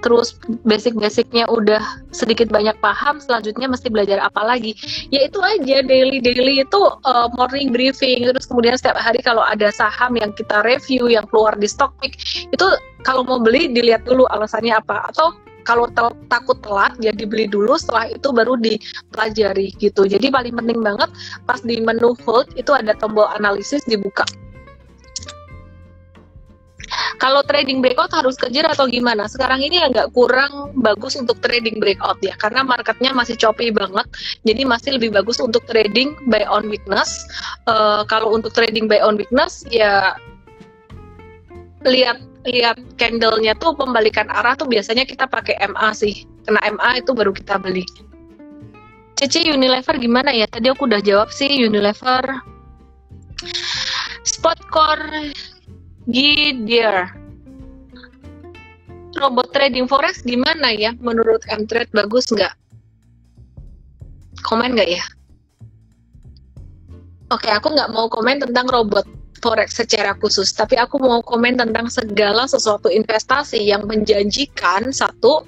[0.01, 4.73] terus basic-basicnya udah sedikit banyak paham selanjutnya mesti belajar apa lagi.
[5.13, 9.69] Ya itu aja daily daily itu uh, morning briefing terus kemudian setiap hari kalau ada
[9.69, 12.17] saham yang kita review yang keluar di stock pick
[12.49, 12.65] itu
[13.05, 15.10] kalau mau beli dilihat dulu alasannya apa.
[15.13, 20.10] Atau kalau tel takut telat ya dibeli dulu setelah itu baru dipelajari gitu.
[20.10, 21.10] Jadi paling penting banget
[21.45, 24.25] pas di menu hold itu ada tombol analisis dibuka
[27.17, 29.30] kalau trading breakout harus kejar atau gimana?
[29.30, 34.08] Sekarang ini agak kurang bagus untuk trading breakout ya, karena marketnya masih choppy banget.
[34.43, 37.23] Jadi masih lebih bagus untuk trading buy on weakness.
[37.69, 40.17] Uh, kalau untuk trading buy on weakness ya
[41.86, 47.13] lihat lihat candlenya tuh pembalikan arah tuh biasanya kita pakai MA sih kena MA itu
[47.13, 47.86] baru kita beli
[49.17, 52.41] Cici Unilever gimana ya tadi aku udah jawab sih Unilever
[54.25, 55.34] Spot Core
[56.09, 57.21] Gidear
[59.21, 60.97] robot trading forex gimana ya?
[60.97, 62.53] Menurut M-Trade bagus nggak?
[64.41, 65.03] Komen nggak ya?
[67.31, 69.07] Oke, aku nggak mau komen tentang robot
[69.39, 75.45] forex secara khusus, tapi aku mau komen tentang segala sesuatu investasi yang menjanjikan satu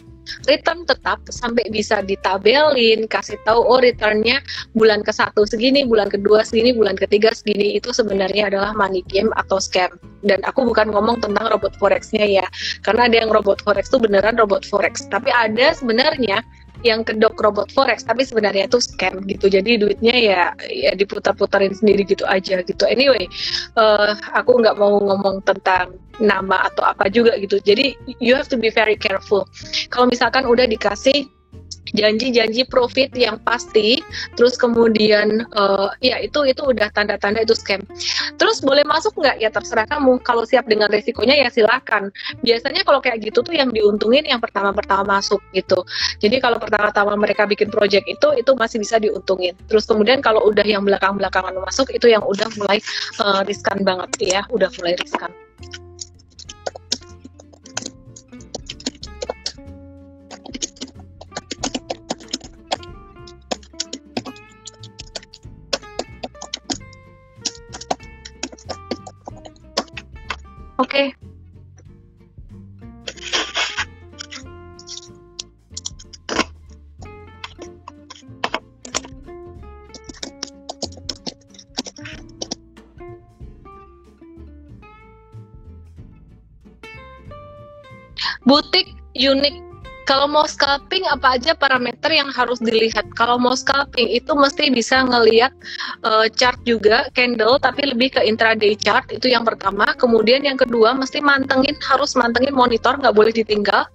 [0.47, 4.39] return tetap sampai bisa ditabelin, kasih tahu oh returnnya
[4.75, 9.31] bulan ke satu segini, bulan kedua segini, bulan ketiga segini itu sebenarnya adalah money game
[9.37, 9.91] atau scam.
[10.23, 12.45] Dan aku bukan ngomong tentang robot forexnya ya,
[12.87, 16.39] karena ada yang robot forex itu beneran robot forex, tapi ada sebenarnya
[16.83, 19.47] yang kedok robot forex tapi sebenarnya itu scam gitu.
[19.47, 22.83] Jadi duitnya ya ya diputar-putarin sendiri gitu aja gitu.
[22.85, 23.25] Anyway
[23.79, 27.57] uh, aku nggak mau ngomong tentang nama atau apa juga gitu.
[27.63, 29.47] Jadi you have to be very careful.
[29.89, 31.25] Kalau misalkan udah dikasih
[31.93, 34.01] janji-janji profit yang pasti
[34.33, 37.81] terus kemudian uh, ya itu itu udah tanda-tanda itu scam.
[38.37, 39.37] Terus boleh masuk nggak?
[39.39, 40.21] Ya terserah kamu.
[40.25, 42.09] Kalau siap dengan resikonya ya silakan.
[42.41, 45.85] Biasanya kalau kayak gitu tuh yang diuntungin yang pertama-pertama masuk gitu.
[46.19, 49.53] Jadi kalau pertama-tama mereka bikin project itu itu masih bisa diuntungin.
[49.69, 52.81] Terus kemudian kalau udah yang belakang-belakangan masuk itu yang udah mulai
[53.21, 54.41] uh, riskan banget ya.
[54.49, 55.29] Udah mulai riskan
[70.77, 71.13] Oke.
[88.43, 89.62] Butik unik
[90.03, 93.07] kalau mau scalping apa aja parameter yang harus dilihat?
[93.15, 95.55] Kalau mau scalping itu mesti bisa ngelihat
[96.03, 99.95] uh, chart juga candle tapi lebih ke intraday chart itu yang pertama.
[99.95, 103.87] Kemudian yang kedua mesti mantengin harus mantengin monitor nggak boleh ditinggal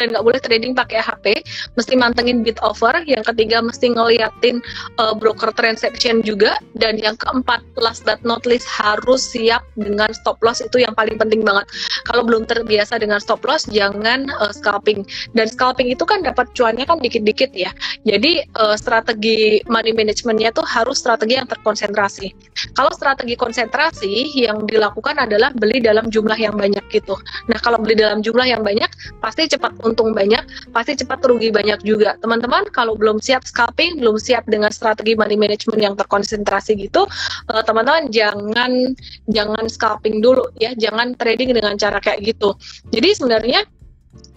[0.00, 1.44] dan nggak boleh trading pakai HP
[1.76, 4.58] mesti mantengin bid over yang ketiga mesti ngeliatin
[4.98, 10.40] uh, broker transaction juga dan yang keempat last but not least harus siap dengan stop
[10.42, 11.68] loss itu yang paling penting banget
[12.10, 15.06] kalau belum terbiasa dengan stop loss jangan uh, scalping
[15.38, 17.70] dan scalping itu kan dapat cuannya kan dikit-dikit ya.
[18.02, 22.34] Jadi uh, strategi money managementnya tuh harus strategi yang terkonsentrasi.
[22.74, 27.14] Kalau strategi konsentrasi yang dilakukan adalah beli dalam jumlah yang banyak gitu.
[27.46, 28.90] Nah kalau beli dalam jumlah yang banyak
[29.22, 30.42] pasti cepat untung banyak,
[30.74, 32.18] pasti cepat rugi banyak juga.
[32.18, 37.06] Teman-teman kalau belum siap scalping, belum siap dengan strategi money management yang terkonsentrasi gitu,
[37.52, 38.96] eh, teman-teman jangan
[39.30, 42.58] jangan scalping dulu ya, jangan trading dengan cara kayak gitu.
[42.90, 43.62] Jadi sebenarnya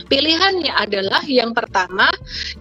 [0.06, 2.08] Pilihannya adalah yang pertama,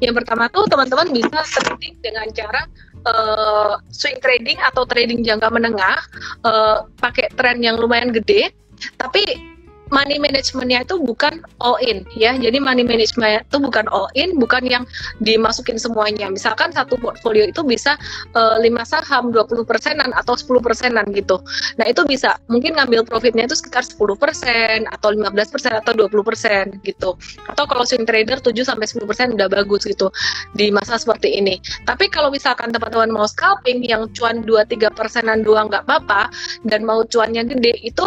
[0.02, 2.66] yang pertama tuh teman-teman bisa trading dengan cara
[3.06, 5.98] uh, swing trading atau trading jangka menengah,
[6.42, 8.50] uh, pakai tren yang lumayan gede,
[8.98, 9.53] tapi
[9.92, 12.36] money managementnya itu bukan all in ya.
[12.36, 14.84] Jadi money management itu bukan all in bukan yang
[15.20, 16.30] dimasukin semuanya.
[16.32, 17.98] Misalkan satu portfolio itu bisa
[18.36, 21.40] uh, eh, 5 saham 20 persenan atau 10 persenan gitu.
[21.76, 22.38] Nah itu bisa.
[22.48, 27.16] Mungkin ngambil profitnya itu sekitar 10 persen atau 15 persen atau 20 persen gitu.
[27.50, 30.08] Atau kalau swing trader 7 sampai 10 persen udah bagus gitu
[30.56, 31.60] di masa seperti ini.
[31.84, 36.30] Tapi kalau misalkan teman-teman mau scalping yang cuan 2-3 persenan doang nggak apa-apa
[36.68, 38.06] dan mau cuannya gede itu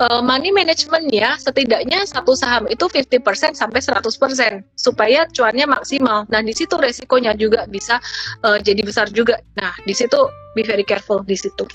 [0.00, 6.24] uh, money management ya setidaknya satu saham itu 50% sampai 100% supaya cuannya maksimal.
[6.30, 7.98] Nah, di situ resikonya juga bisa
[8.46, 9.42] uh, jadi besar juga.
[9.58, 10.18] Nah, di situ
[10.54, 11.66] be very careful di situ.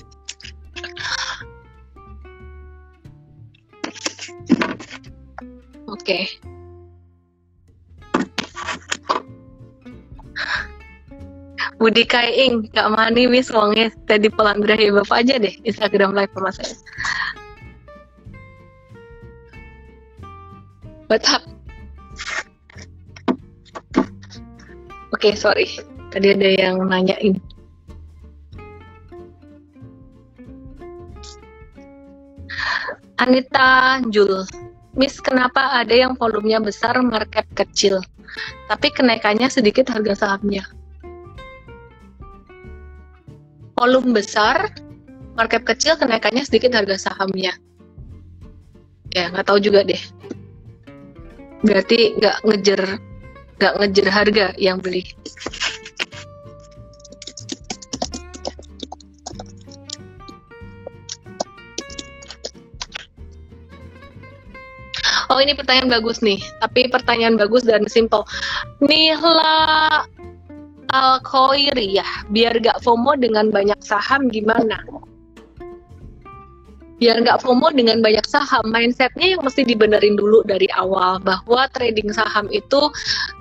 [5.84, 6.02] Oke.
[6.02, 6.24] Okay.
[11.84, 16.50] Budi Kaing, Kak Mani, Miss Wongnya, tadi pelandra ya Bapak aja deh Instagram live sama
[16.54, 16.74] saya.
[21.04, 21.44] What's up?
[25.12, 25.68] Oke, okay, sorry.
[26.08, 27.36] Tadi ada yang nanyain.
[33.20, 34.48] Anita Jul,
[34.96, 38.00] Miss, kenapa ada yang volumenya besar, market kecil,
[38.72, 40.64] tapi kenaikannya sedikit harga sahamnya?
[43.76, 44.72] Volume besar,
[45.36, 47.52] market kecil, kenaikannya sedikit harga sahamnya.
[49.12, 50.00] Ya, nggak tahu juga deh
[51.64, 52.82] berarti nggak ngejar
[53.56, 55.02] nggak ngejar harga yang beli
[65.32, 68.22] Oh ini pertanyaan bagus nih, tapi pertanyaan bagus dan simple.
[68.78, 70.06] Nihla
[70.94, 74.78] Alkoiri ya, biar gak FOMO dengan banyak saham gimana?
[76.98, 82.14] Biar nggak FOMO dengan banyak saham mindsetnya yang mesti dibenerin dulu dari awal bahwa trading
[82.14, 82.90] saham itu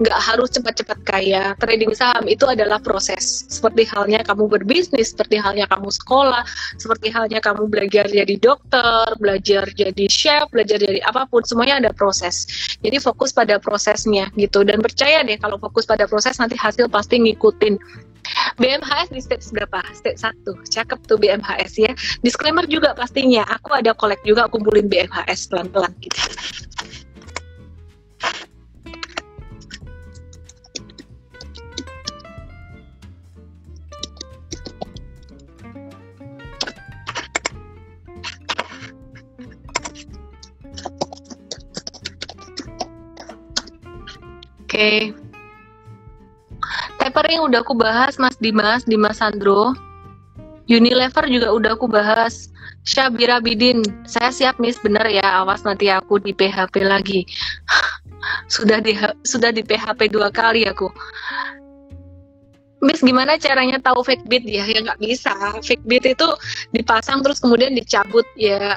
[0.02, 1.54] nggak harus cepat-cepat kaya.
[1.62, 3.46] Trading saham itu adalah proses.
[3.48, 6.44] Seperti halnya kamu berbisnis seperti halnya kamu sekolah
[6.82, 11.92] seperti halnya kamu belajar jadi dokter belajar jadi chef belajar jadi apa pun semuanya ada
[11.94, 12.50] proses.
[12.82, 14.66] Jadi fokus pada prosesnya gitu.
[14.66, 17.78] Dan percaya deh kalau fokus pada proses nanti hasil pasti ngikutin
[18.58, 19.82] BMHS di stage berapa?
[19.94, 20.46] Stage 1.
[20.70, 21.92] Cakep tuh BMHS ya.
[22.22, 26.22] Disclaimer juga pastinya, aku ada kolek juga kumpulin BMHS pelan-pelan gitu.
[44.74, 45.14] Oke.
[45.14, 45.23] Okay.
[47.14, 49.78] Tapering udah aku bahas Mas Dimas, Dimas Sandro.
[50.66, 52.50] Unilever juga udah aku bahas.
[52.90, 57.22] Syabira Bidin, saya siap Miss, bener ya, awas nanti aku di PHP lagi.
[58.56, 60.90] sudah di sudah di PHP dua kali aku.
[62.82, 64.66] Miss gimana caranya tahu fake beat ya?
[64.66, 65.38] Ya nggak bisa.
[65.62, 66.26] Fake beat itu
[66.74, 68.74] dipasang terus kemudian dicabut ya.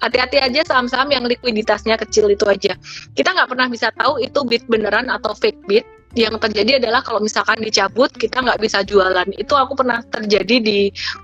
[0.00, 2.72] Hati-hati aja saham-saham yang likuiditasnya kecil itu aja.
[3.12, 5.84] Kita nggak pernah bisa tahu itu beat beneran atau fake beat
[6.18, 9.28] yang terjadi adalah kalau misalkan dicabut kita nggak bisa jualan.
[9.36, 10.78] Itu aku pernah terjadi di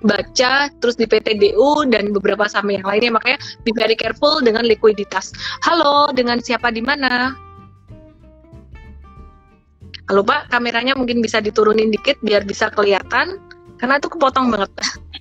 [0.05, 3.17] baca terus di PTDU dan beberapa saham yang lainnya.
[3.17, 5.33] Makanya be very careful dengan likuiditas.
[5.65, 7.35] Halo dengan siapa di mana?
[10.07, 13.41] Halo pak kameranya mungkin bisa diturunin dikit biar bisa kelihatan.
[13.81, 14.71] Karena itu kepotong banget.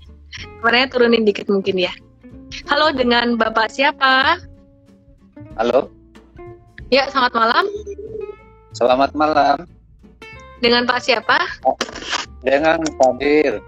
[0.62, 1.94] Kameranya turunin dikit mungkin ya
[2.72, 4.40] halo dengan bapak siapa
[5.60, 5.92] halo
[6.94, 7.66] ya selamat malam
[8.76, 9.64] Selamat malam.
[10.60, 11.48] Dengan Pak siapa?
[12.44, 13.64] Dengan Sabir.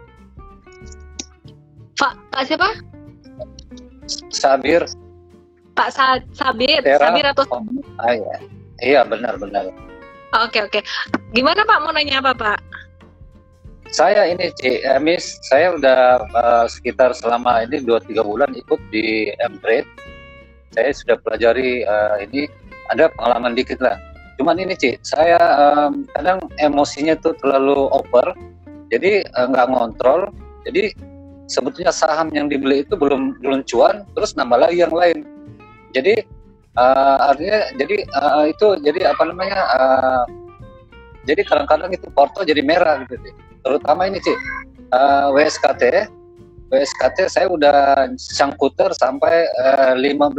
[1.95, 2.69] Pak Pak siapa?
[4.27, 4.83] Sabir.
[5.79, 6.83] Pak Sa Sabir.
[6.83, 6.99] Tera.
[6.99, 7.63] Sabir atau oh,
[8.03, 8.37] ah, iya.
[8.83, 9.71] iya benar benar.
[10.43, 10.83] Oke oke.
[11.31, 12.59] Gimana Pak mau nanya apa Pak?
[13.87, 16.01] Saya ini Ci, eh, saya udah
[16.35, 19.87] uh, sekitar selama ini 2-3 bulan ikut di M-Trade.
[20.75, 22.51] Saya sudah pelajari uh, ini
[22.91, 23.99] ada pengalaman dikit lah
[24.37, 28.37] cuman ini Ci saya um, kadang emosinya tuh terlalu over
[28.93, 30.21] jadi eh, nggak uh, ngontrol
[30.63, 30.93] jadi
[31.49, 35.25] sebetulnya saham yang dibeli itu belum belum cuan terus nambah lagi yang lain
[35.91, 36.21] jadi
[36.77, 40.23] uh, artinya jadi uh, itu jadi apa namanya uh,
[41.25, 43.31] jadi kadang-kadang itu porto jadi merah gitu Ci.
[43.67, 44.31] Terutama ini Ci.
[44.87, 46.07] Uh, WSKT
[46.71, 50.35] WSKT saya udah sangkuter sampai uh, 15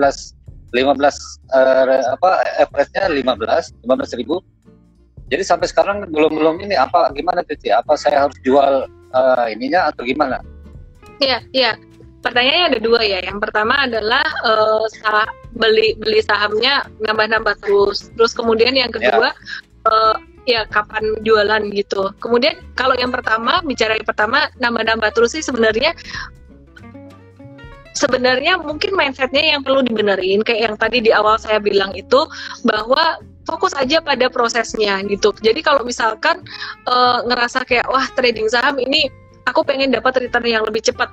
[0.73, 4.45] 15 uh, eh, apa average-nya 15 15 ribu.
[5.29, 9.89] Jadi sampai sekarang belum belum ini apa gimana tuh apa saya harus jual uh, ininya
[9.93, 10.41] atau gimana?
[11.21, 11.73] Iya iya.
[12.21, 13.25] Pertanyaannya ada dua ya.
[13.25, 18.13] Yang pertama adalah uh, sah beli beli sahamnya nambah-nambah terus.
[18.17, 19.41] Terus kemudian yang kedua ya.
[19.89, 20.17] Uh,
[20.49, 22.09] ya kapan jualan gitu.
[22.17, 25.93] Kemudian kalau yang pertama bicara yang pertama nambah-nambah terus sih sebenarnya
[27.93, 32.25] sebenarnya mungkin mindsetnya yang perlu dibenerin kayak yang tadi di awal saya bilang itu
[32.65, 35.37] bahwa fokus aja pada prosesnya gitu.
[35.45, 36.41] Jadi kalau misalkan
[36.89, 39.13] uh, ngerasa kayak wah trading saham ini
[39.45, 41.09] aku pengen dapat return yang lebih cepat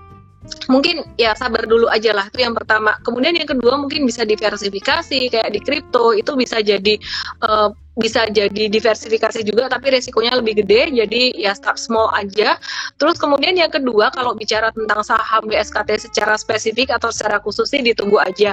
[0.69, 5.33] mungkin ya sabar dulu aja lah itu yang pertama kemudian yang kedua mungkin bisa diversifikasi
[5.33, 7.01] kayak di kripto itu bisa jadi
[7.41, 12.60] uh, bisa jadi diversifikasi juga tapi resikonya lebih gede jadi ya start small aja.
[13.00, 17.80] Terus kemudian yang kedua kalau bicara tentang saham BSKT secara spesifik atau secara khusus sih
[17.80, 18.52] ditunggu aja.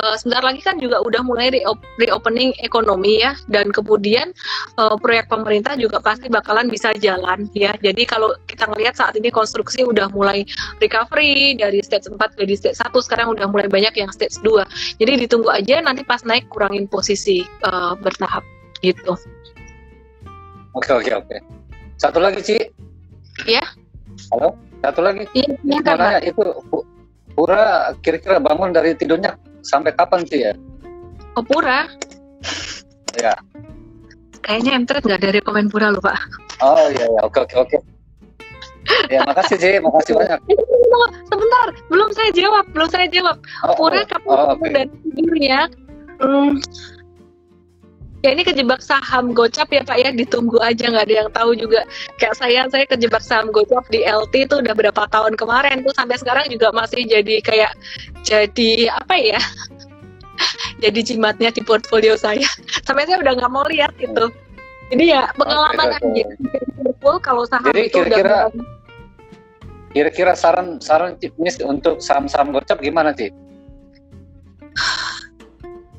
[0.00, 1.50] Uh, sebentar lagi kan juga udah mulai
[1.98, 4.30] reopening ekonomi ya dan kemudian
[4.78, 7.74] uh, proyek pemerintah juga pasti bakalan bisa jalan ya.
[7.82, 10.46] Jadi kalau kita ngelihat saat ini konstruksi udah mulai
[10.78, 15.12] recovery dari stage 4 ke stage 1 sekarang udah mulai banyak yang stage 2 jadi
[15.26, 18.44] ditunggu aja nanti pas naik kurangin posisi uh, bertahap
[18.80, 19.12] gitu.
[20.76, 21.36] Oke oke oke.
[22.00, 22.56] Satu lagi Ci.
[23.48, 23.64] Ya
[24.34, 24.56] halo?
[24.80, 25.28] Satu lagi.
[25.36, 26.42] Iya ya, itu
[27.36, 30.52] Pura kira-kira bangun dari tidurnya sampai kapan sih ya?
[31.38, 31.86] Oh Pura?
[33.16, 33.36] Ya
[34.50, 36.16] kayaknya entret nggak dari komen Pura lupa
[36.64, 37.78] oh iya ya oke oke oke.
[39.12, 40.40] Ya makasih sih makasih banyak.
[41.28, 41.68] Sebentar.
[41.92, 43.38] Belum saya jawab belum saya jawab.
[43.62, 44.70] Oh, Pura oh, kapan oh, okay.
[44.72, 45.60] dari tidurnya
[46.18, 46.58] hmm,
[48.20, 50.10] ya ini kejebak saham gocap ya pak ya.
[50.12, 51.84] Ditunggu aja nggak ada yang tahu juga.
[52.20, 55.82] Kayak saya saya kejebak saham gocap di LT itu udah berapa tahun kemarin.
[55.84, 57.72] Tuh sampai sekarang juga masih jadi kayak
[58.24, 59.40] jadi apa ya
[60.84, 62.46] jadi jimatnya di portfolio saya.
[62.86, 64.26] Sampai saya udah nggak mau lihat itu.
[64.90, 66.82] Jadi ya pengalaman okay, okay.
[66.98, 68.78] aja kalau saham jadi, itu kira -kira, udah
[69.90, 73.34] Kira-kira saran saran Miss untuk saham-saham gocap gimana sih?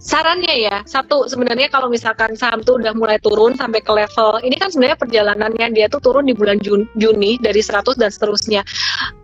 [0.02, 4.58] Sarannya ya satu sebenarnya kalau misalkan saham tuh udah mulai turun sampai ke level ini
[4.58, 8.66] kan sebenarnya perjalanannya dia tuh turun di bulan Jun, Juni dari 100 dan seterusnya.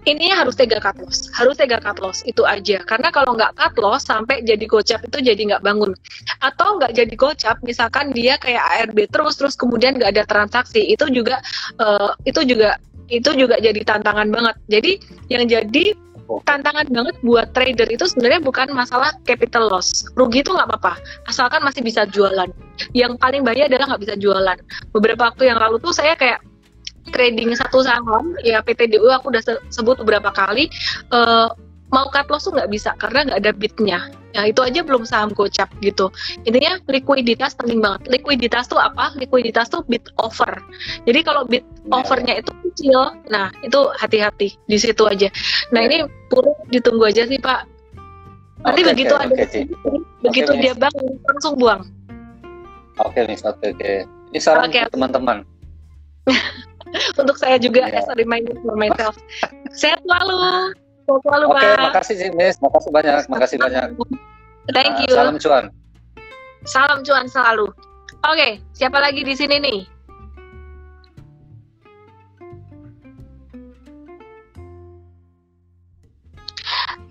[0.08, 2.86] Ini harus tega cut loss harus tega cut loss itu aja.
[2.86, 5.98] Karena kalau nggak cut loss sampai jadi gocap itu jadi nggak bangun.
[6.46, 11.10] Atau nggak jadi gocap misalkan dia kayak ARB terus terus kemudian nggak ada transaksi itu
[11.10, 11.42] juga
[11.82, 12.78] uh, itu juga
[13.10, 14.56] itu juga jadi tantangan banget.
[14.70, 14.92] Jadi
[15.34, 15.98] yang jadi
[16.44, 20.08] tantangan banget buat trader itu sebenarnya bukan masalah capital loss.
[20.20, 22.48] Rugi itu nggak apa-apa, asalkan masih bisa jualan.
[22.92, 24.58] Yang paling bahaya adalah nggak bisa jualan.
[24.92, 26.44] Beberapa waktu yang lalu tuh saya kayak
[27.16, 29.40] trading satu saham, ya PTDU aku udah
[29.72, 30.68] sebut beberapa kali,
[31.16, 31.48] uh,
[31.92, 34.00] mau cut loss tuh nggak bisa karena nggak ada bitnya.
[34.36, 36.12] Ya itu aja belum saham gocap gitu.
[36.44, 38.06] Intinya likuiditas penting banget.
[38.12, 39.16] Likuiditas tuh apa?
[39.18, 40.52] Likuiditas tuh bit over.
[41.08, 41.96] Jadi kalau bit iya.
[41.96, 45.32] overnya itu kecil, nah itu hati-hati di situ aja.
[45.72, 45.88] Nah ya.
[45.88, 47.66] ini perlu ditunggu aja sih Pak.
[48.68, 49.64] Nanti okay, begitu okay, ada okay,
[50.26, 51.82] begitu okay, dia bangun langsung buang.
[53.00, 53.80] Oke okay, oke okay, oke.
[53.80, 53.98] Okay.
[54.36, 54.86] Ini saran okay.
[54.92, 55.48] teman-teman.
[57.20, 58.00] Untuk saya juga yeah.
[58.00, 59.16] as a reminder for myself.
[59.80, 60.76] Sehat selalu.
[61.08, 62.60] Selalu, Oke, okay, makasih sih, Miss.
[62.60, 63.32] Makasih banyak.
[63.32, 63.96] Makasih banyak.
[64.76, 65.16] Thank you.
[65.16, 65.72] salam cuan.
[66.68, 67.72] Salam cuan selalu.
[68.28, 69.80] Oke, okay, siapa lagi di sini nih?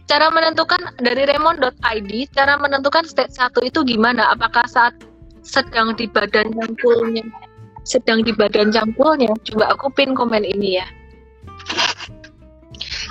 [0.05, 4.29] Cara menentukan dari remon.id, cara menentukan state 1 itu gimana?
[4.29, 4.93] Apakah saat
[5.41, 7.25] sedang di badan cangkulnya?
[7.89, 9.33] Sedang di badan cangkulnya?
[9.41, 10.87] Coba aku pin komen ini ya.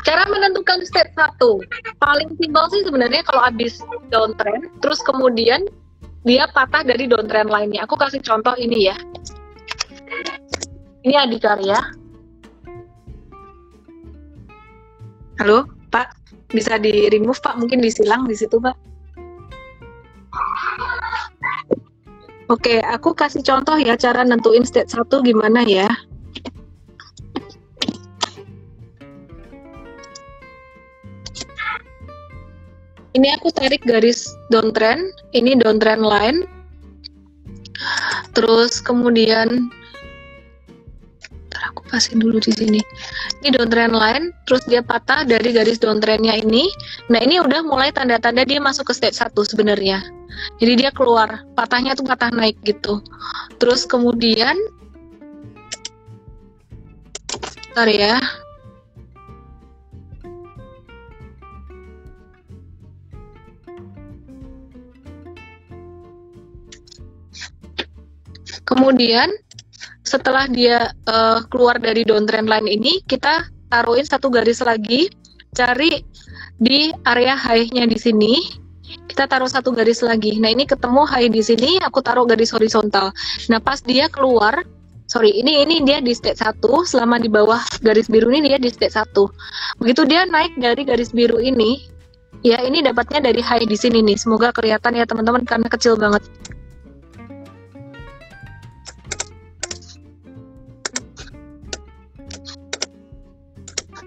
[0.05, 1.57] Cara menentukan state satu
[1.97, 3.81] paling simpel sih sebenarnya kalau habis
[4.13, 5.65] downtrend, terus kemudian
[6.21, 7.89] dia patah dari downtrend lainnya.
[7.89, 8.97] Aku kasih contoh ini ya.
[11.01, 11.81] Ini adikarya.
[15.41, 16.13] Halo, Pak.
[16.53, 17.57] Bisa di remove Pak?
[17.57, 18.77] Mungkin disilang di situ Pak.
[22.45, 25.89] Oke, aku kasih contoh ya cara nentuin state satu gimana ya.
[33.15, 35.01] Ini aku tarik garis downtrend
[35.31, 36.43] ini downtrend line.
[38.35, 39.71] Terus kemudian
[41.55, 42.81] aku pasin dulu di sini.
[43.41, 46.67] Ini downtrend line terus dia patah dari garis downtrendnya ini.
[47.07, 50.03] Nah ini udah mulai tanda-tanda dia masuk ke stage 1 sebenarnya.
[50.59, 52.99] Jadi dia keluar patahnya tuh patah naik gitu.
[53.57, 54.59] Terus kemudian
[57.75, 58.15] Bentar ya
[68.75, 69.31] Kemudian
[70.03, 75.07] setelah dia uh, keluar dari downtrend line ini, kita taruhin satu garis lagi,
[75.55, 76.03] cari
[76.59, 78.33] di area high-nya di sini.
[78.85, 80.37] Kita taruh satu garis lagi.
[80.37, 83.15] Nah, ini ketemu high di sini, aku taruh garis horizontal.
[83.47, 84.61] Nah, pas dia keluar,
[85.07, 88.69] sorry, ini ini dia di state 1, selama di bawah garis biru ini dia di
[88.69, 89.09] state 1.
[89.81, 91.87] Begitu dia naik dari garis biru ini,
[92.45, 94.19] ya ini dapatnya dari high di sini nih.
[94.19, 96.21] Semoga kelihatan ya teman-teman karena kecil banget.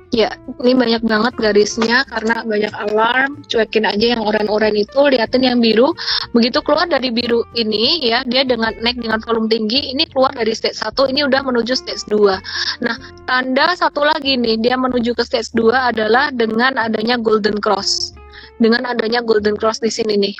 [0.08, 0.32] Ya,
[0.64, 3.44] ini banyak banget garisnya karena banyak alarm.
[3.44, 5.92] Cuekin aja yang oranye-oranye itu, liatin yang biru.
[6.32, 10.56] Begitu keluar dari biru ini ya, dia dengan naik dengan volume tinggi, ini keluar dari
[10.56, 12.40] stage 1, ini udah menuju stage 2.
[12.80, 12.96] Nah,
[13.28, 18.16] tanda satu lagi nih, dia menuju ke stage 2 adalah dengan adanya golden cross.
[18.56, 20.34] Dengan adanya golden cross di sini nih.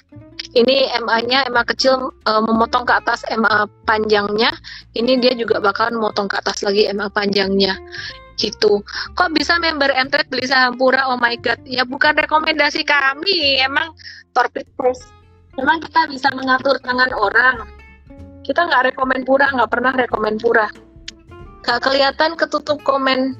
[0.57, 4.49] Ini MA-nya MA kecil e, memotong ke atas MA panjangnya.
[4.97, 7.77] Ini dia juga bakalan memotong ke atas lagi MA panjangnya
[8.39, 8.81] gitu.
[9.19, 11.11] Kok bisa member Entret beli saham Pura?
[11.11, 13.93] Oh my god, ya bukan rekomendasi kami, emang
[14.33, 15.11] torpid first.
[15.59, 17.67] Memang kita bisa mengatur tangan orang.
[18.47, 20.71] Kita nggak rekomend Pura, nggak pernah rekomend Pura.
[21.67, 23.37] Gak kelihatan ketutup komen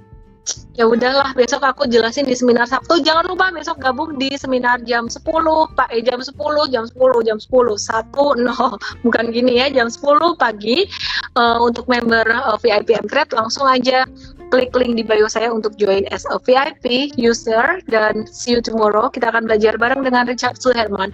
[0.79, 5.11] ya udahlah besok aku jelasin di seminar Sabtu jangan lupa besok gabung di seminar jam
[5.11, 5.27] 10
[5.75, 6.33] Pak eh jam 10
[6.71, 10.87] jam 10 jam 10 satu no bukan gini ya jam 10 pagi
[11.35, 14.07] uh, untuk member uh, VIP Mtrade langsung aja
[14.49, 19.09] klik link di bio saya untuk join as a VIP user dan see you tomorrow.
[19.13, 21.13] Kita akan belajar bareng dengan Richard Suherman,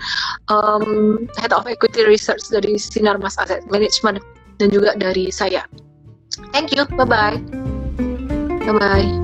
[0.51, 4.23] um, Head of Equity Research dari Sinar Mas Asset Management
[4.59, 5.67] dan juga dari saya.
[6.51, 7.39] Thank you, bye bye.
[8.65, 9.24] Bye bye.